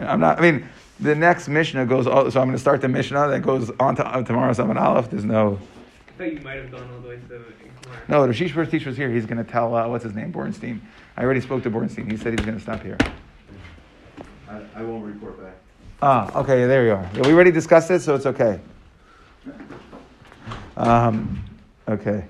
No. 0.07 0.13
I'm 0.13 0.19
not. 0.19 0.39
I 0.39 0.41
mean, 0.41 0.67
the 0.99 1.13
next 1.13 1.47
Mishnah 1.47 1.85
goes. 1.85 2.07
All, 2.07 2.31
So 2.31 2.39
I'm 2.39 2.47
going 2.47 2.55
to 2.55 2.61
start 2.61 2.81
the 2.81 2.87
Mishnah 2.87 3.27
that 3.27 3.41
goes 3.41 3.71
on 3.79 3.95
to 3.97 4.07
uh, 4.07 4.23
tomorrow's 4.23 4.59
Amid 4.59 4.77
Aleph. 4.77 5.09
There's 5.09 5.25
no. 5.25 5.59
I 6.07 6.11
thought 6.17 6.33
you 6.33 6.39
might 6.41 6.55
have 6.55 6.71
gone 6.71 6.89
all 6.93 6.99
the 7.01 7.09
way 7.09 7.15
to 7.15 7.21
the 7.21 7.37
Gemara. 7.37 8.01
No, 8.07 8.25
the 8.25 8.33
Rashish 8.33 8.51
first 8.51 8.71
teacher 8.71 8.89
was 8.89 8.97
here. 8.97 9.09
He's 9.09 9.25
going 9.25 9.43
to 9.43 9.49
tell 9.49 9.75
uh, 9.75 9.87
what's 9.87 10.03
his 10.03 10.13
name, 10.13 10.33
Bornstein. 10.33 10.79
I 11.15 11.23
already 11.23 11.41
spoke 11.41 11.63
to 11.63 11.69
Bornstein. 11.69 12.09
He 12.09 12.17
said 12.17 12.37
he's 12.37 12.45
going 12.45 12.57
to 12.57 12.63
stop 12.63 12.81
here. 12.81 12.97
I, 14.49 14.61
I 14.75 14.81
won't 14.81 15.05
report 15.05 15.41
back. 15.43 15.55
Ah, 16.01 16.39
okay. 16.39 16.65
There 16.65 16.85
you 16.85 16.93
are. 16.93 17.09
Yeah, 17.13 17.21
we 17.27 17.33
already 17.33 17.51
discussed 17.51 17.91
it, 17.91 18.01
so 18.01 18.15
it's 18.15 18.25
okay. 18.25 18.59
Um, 20.77 21.43
okay. 21.87 22.25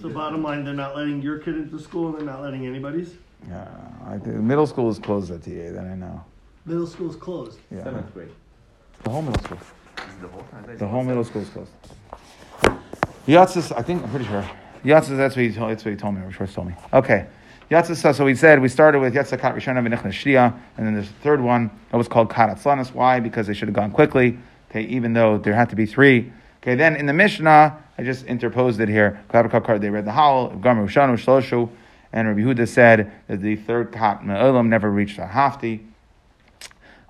So 0.00 0.08
bottom 0.08 0.42
line, 0.42 0.64
they're 0.64 0.72
not 0.72 0.96
letting 0.96 1.20
your 1.20 1.38
kid 1.38 1.56
into 1.56 1.78
school, 1.78 2.08
and 2.08 2.18
they're 2.18 2.24
not 2.24 2.40
letting 2.40 2.66
anybody's. 2.66 3.14
Yeah, 3.48 3.66
I 4.06 4.18
think 4.18 4.36
middle 4.36 4.66
school 4.66 4.90
is 4.90 4.98
closed 4.98 5.30
at 5.30 5.42
TA. 5.42 5.50
Then 5.50 5.90
I 5.90 5.94
know. 5.94 6.24
Middle 6.66 6.86
school 6.86 7.10
is 7.10 7.16
closed. 7.16 7.58
Yeah, 7.70 7.84
Seventh 7.84 8.12
grade. 8.12 8.28
the 9.02 9.10
whole 9.10 9.22
middle 9.22 9.42
school. 9.42 9.58
This 9.96 10.06
is 10.06 10.20
the 10.20 10.28
whole. 10.28 10.44
The 10.76 10.86
whole 10.86 11.04
middle 11.04 11.24
school 11.24 11.42
is 11.42 11.48
closed. 11.48 11.70
Yatzis, 13.26 13.76
I 13.76 13.82
think 13.82 14.02
I'm 14.02 14.10
pretty 14.10 14.26
sure. 14.26 14.44
Yatzis, 14.84 15.16
that's 15.16 15.36
what 15.36 15.44
he 15.44 15.52
told. 15.52 15.70
That's 15.70 15.84
what 15.84 15.90
he 15.90 15.96
told 15.96 16.14
me. 16.14 16.22
Or 16.22 16.32
Schwartz 16.32 16.54
told 16.54 16.68
me. 16.68 16.74
Okay. 16.92 17.26
Yatzis. 17.70 18.14
So 18.14 18.24
we 18.24 18.34
said 18.34 18.60
we 18.60 18.68
started 18.68 19.00
with 19.00 19.14
Yatzis 19.14 19.38
Kat 19.38 19.54
Rishona 19.54 19.86
B'Nichna 19.86 20.54
and 20.76 20.86
then 20.86 20.94
there's 20.94 21.08
a 21.08 21.22
third 21.22 21.40
one 21.40 21.70
that 21.90 21.96
was 21.96 22.08
called 22.08 22.30
Kat 22.30 22.56
Atzlanis. 22.56 22.92
Why? 22.92 23.20
Because 23.20 23.46
they 23.46 23.54
should 23.54 23.68
have 23.68 23.74
gone 23.74 23.90
quickly. 23.92 24.38
Okay, 24.70 24.82
even 24.82 25.12
though 25.12 25.38
there 25.38 25.54
had 25.54 25.70
to 25.70 25.76
be 25.76 25.86
three. 25.86 26.32
Okay, 26.62 26.74
then 26.74 26.96
in 26.96 27.06
the 27.06 27.12
Mishnah, 27.12 27.82
I 27.96 28.02
just 28.02 28.26
interposed 28.26 28.80
it 28.80 28.88
here. 28.88 29.20
They 29.32 29.38
read 29.90 30.04
the 30.04 30.12
Howl, 30.12 30.48
Gomer 30.56 30.86
Ushanu 30.86 31.14
Shloshu, 31.14 31.68
and 32.12 32.28
Rabbi 32.28 32.40
Huda 32.40 32.66
said 32.66 33.12
that 33.28 33.40
the 33.40 33.56
third 33.56 33.92
Kat 33.92 34.24
Me'olam 34.24 34.68
never 34.68 34.90
reached 34.90 35.18
a 35.18 35.26
Hafti. 35.26 35.80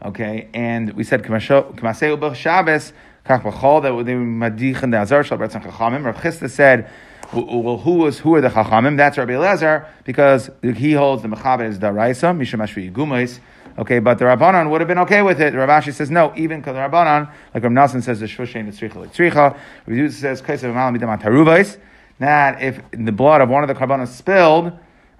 Okay, 0.02 0.48
and 0.54 0.92
we 0.94 1.04
said 1.04 1.22
Kamaseu 1.22 1.76
b'Shabbos 1.76 2.92
kach 3.26 3.42
b'chol 3.42 3.82
that 3.82 4.04
they 4.04 4.14
madichin 4.14 4.90
the 4.90 4.98
Azar 4.98 5.24
shal 5.24 5.38
Ratzon 5.38 5.62
Chachamim. 5.62 6.04
Rav 6.04 6.16
Chisda 6.16 6.48
said, 6.48 6.90
well, 7.32 7.78
who 7.78 7.98
was 7.98 8.18
who 8.18 8.34
are 8.34 8.40
the 8.40 8.48
Chachamim? 8.48 8.96
That's 8.96 9.18
Rabbi 9.18 9.32
Elazar 9.32 9.86
because 10.04 10.50
he 10.62 10.92
holds 10.92 11.22
the 11.22 11.28
Mechaber 11.28 11.68
is 11.68 11.78
Daraisa 11.78 12.36
Mishum 12.36 12.62
Ashvi 12.62 12.90
Gumais. 12.92 13.40
Okay, 13.78 13.98
but 13.98 14.18
the 14.18 14.24
Rabbanan 14.24 14.70
would 14.70 14.80
have 14.80 14.88
been 14.88 14.98
okay 14.98 15.22
with 15.22 15.40
it. 15.40 15.52
The 15.52 15.58
Rav 15.58 15.82
Ashi 15.82 15.92
says 15.92 16.10
no, 16.10 16.32
even 16.36 16.60
because 16.60 16.74
the 16.74 16.80
Rabbanan, 16.80 17.32
like 17.54 17.62
Rav 17.62 17.72
Nassim 17.72 18.02
says, 18.02 18.20
the 18.20 18.26
Shvushain 18.26 18.66
the 18.66 18.72
Tzricha 18.72 18.96
like 18.96 19.14
Tzricha. 19.14 19.56
Rabbi 19.86 20.08
says 20.08 20.42
Kaisav 20.42 20.74
Malam 20.74 20.98
Midam 20.98 21.20
Taruvais. 21.20 21.78
That 22.18 22.60
if 22.60 22.82
the 22.90 23.12
blood 23.12 23.40
of 23.40 23.48
one 23.48 23.62
of 23.62 23.68
the 23.68 23.74
Karbanas 23.74 24.08
spilled, 24.08 24.72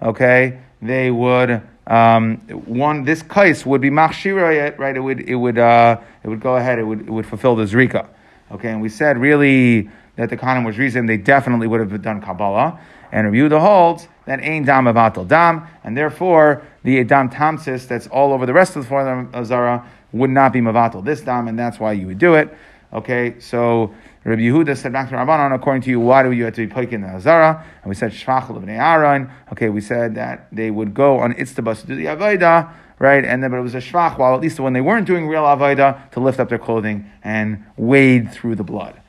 okay, 0.03 0.61
they 0.83 1.11
would 1.11 1.63
um, 1.87 2.37
one 2.67 3.03
this 3.05 3.23
kais 3.23 3.67
would 3.67 3.81
be 3.81 3.91
machshira 3.91 4.79
right? 4.79 4.97
It 4.97 5.01
would 5.01 5.21
it 5.21 5.35
would 5.35 5.59
uh, 5.59 6.01
it 6.23 6.29
would 6.29 6.41
go 6.41 6.57
ahead. 6.57 6.79
It 6.79 6.85
would 6.85 7.01
it 7.01 7.11
would 7.11 7.27
fulfill 7.27 7.57
the 7.57 7.65
zrika. 7.65 8.07
Okay, 8.53 8.69
and 8.71 8.81
we 8.81 8.89
said 8.89 9.19
really 9.19 9.91
that 10.17 10.31
the 10.31 10.37
Khanim 10.37 10.65
was 10.65 10.79
reason 10.79 11.07
they 11.07 11.17
definitely 11.17 11.67
would 11.67 11.81
have 11.81 12.03
done 12.03 12.21
Kabbalah. 12.21 12.79
And 13.13 13.27
Rabbi 13.27 13.39
Yehuda 13.39 13.61
holds 13.61 14.07
that 14.27 14.41
ain't 14.41 14.67
dam 14.67 14.85
avatal 14.85 15.27
dam, 15.27 15.67
and 15.83 15.97
therefore 15.97 16.63
the 16.85 17.03
dam 17.03 17.29
tamsis 17.29 17.89
that's 17.89 18.07
all 18.07 18.33
over 18.33 18.47
the 18.47 18.53
rest 18.53 18.77
of 18.77 18.85
the 18.85 18.89
form 18.89 19.29
of 19.33 19.47
zara 19.47 19.85
would 20.13 20.31
not 20.31 20.53
be 20.53 20.61
mavatal 20.61 21.05
this 21.05 21.21
dam, 21.21 21.49
and 21.49 21.59
that's 21.59 21.81
why 21.81 21.93
you 21.93 22.07
would 22.07 22.19
do 22.19 22.35
it. 22.35 22.57
Okay, 22.93 23.39
so 23.39 23.95
Rabbi 24.25 24.43
Yehuda 24.43 24.77
said 24.77 24.93
back 24.93 25.09
to 25.11 25.15
Rabbanon, 25.15 25.55
according 25.55 25.83
to 25.83 25.91
you, 25.91 26.01
why 26.01 26.25
do 26.25 26.33
you 26.33 26.45
have 26.45 26.55
to 26.55 26.67
be 26.67 26.73
poikin 26.73 27.03
the 27.03 27.09
Azara? 27.09 27.65
And 27.83 27.89
we 27.89 27.95
said 27.95 28.11
Shvachel 28.11 28.57
of 28.57 28.69
Aaron. 28.69 29.31
Okay, 29.53 29.69
we 29.69 29.81
said 29.81 30.17
that 30.17 30.49
they 30.51 30.71
would 30.71 30.93
go 30.93 31.19
on 31.19 31.33
Itztabas 31.35 31.83
to 31.83 31.87
do 31.87 31.95
the 31.95 32.07
Avodah, 32.07 32.73
right? 32.99 33.25
And 33.25 33.43
then, 33.43 33.51
but 33.53 33.59
it 33.59 33.63
was 33.63 33.77
a 33.77 33.79
Shvach, 33.79 34.19
while 34.19 34.35
at 34.35 34.41
least 34.41 34.59
when 34.59 34.73
they 34.73 34.81
weren't 34.81 35.07
doing 35.07 35.29
real 35.29 35.45
Avodah, 35.45 36.11
to 36.11 36.21
lift 36.21 36.41
up 36.41 36.49
their 36.49 36.59
clothing 36.59 37.11
and 37.23 37.65
wade 37.77 38.33
through 38.33 38.57
the 38.57 38.65
blood. 38.65 39.01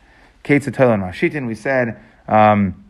Kate 0.43 0.63
Satel 0.63 0.91
and 0.91 1.01
Rashitin, 1.01 1.47
we 1.47 1.55
said, 1.55 1.99
um, 2.27 2.83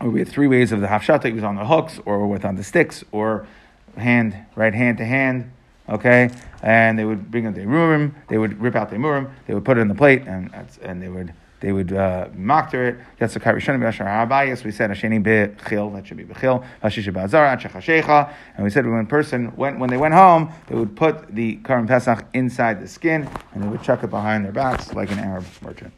we 0.00 0.20
had 0.20 0.28
three 0.28 0.46
ways 0.46 0.72
of 0.72 0.80
the 0.80 0.86
Hafshata, 0.86 1.26
it 1.26 1.34
was 1.34 1.44
on 1.44 1.56
the 1.56 1.66
hooks, 1.66 2.00
or 2.06 2.26
with 2.26 2.46
on 2.46 2.56
the 2.56 2.64
sticks, 2.64 3.04
or 3.12 3.46
hand, 3.96 4.34
right 4.56 4.72
hand 4.72 4.96
to 4.98 5.04
hand, 5.04 5.52
okay? 5.88 6.30
And 6.62 6.98
they 6.98 7.04
would 7.04 7.30
bring 7.30 7.46
up 7.46 7.54
the 7.54 7.62
murim, 7.62 8.14
they 8.28 8.38
would 8.38 8.60
rip 8.60 8.76
out 8.76 8.90
the 8.90 8.96
murim, 8.96 9.30
they 9.46 9.54
would 9.54 9.64
put 9.64 9.78
it 9.78 9.80
in 9.80 9.88
the 9.88 9.94
plate, 9.94 10.22
and, 10.26 10.52
and 10.82 11.02
they 11.02 11.08
would 11.08 11.32
they 11.60 11.72
would 11.72 11.92
uh, 11.92 12.28
mock 12.34 12.70
to 12.70 12.80
it. 12.80 12.96
That's 13.18 13.34
the 13.34 13.40
Karishanim 13.40 13.80
Yashar 13.80 14.06
Harabayas. 14.06 14.64
We 14.64 14.70
said 14.70 14.90
Hasheni 14.90 15.22
Bechil, 15.22 15.94
that 15.94 16.06
should 16.06 16.16
be 16.16 16.24
Bechil, 16.24 16.64
Hashish 16.82 17.12
Bazar, 17.12 17.56
Achachashecha. 17.56 18.32
And 18.56 18.64
we 18.64 18.70
said 18.70 18.86
when 18.86 19.06
person 19.06 19.54
went 19.56 19.78
when 19.78 19.90
they 19.90 19.98
went 19.98 20.14
home, 20.14 20.52
they 20.68 20.74
would 20.74 20.96
put 20.96 21.34
the 21.34 21.58
Korban 21.58 21.86
Pesach 21.86 22.24
inside 22.32 22.80
the 22.80 22.88
skin 22.88 23.28
and 23.52 23.62
they 23.62 23.68
would 23.68 23.82
chuck 23.82 24.02
it 24.02 24.10
behind 24.10 24.44
their 24.44 24.52
backs 24.52 24.94
like 24.94 25.10
an 25.10 25.18
Arab 25.18 25.44
merchant. 25.60 25.92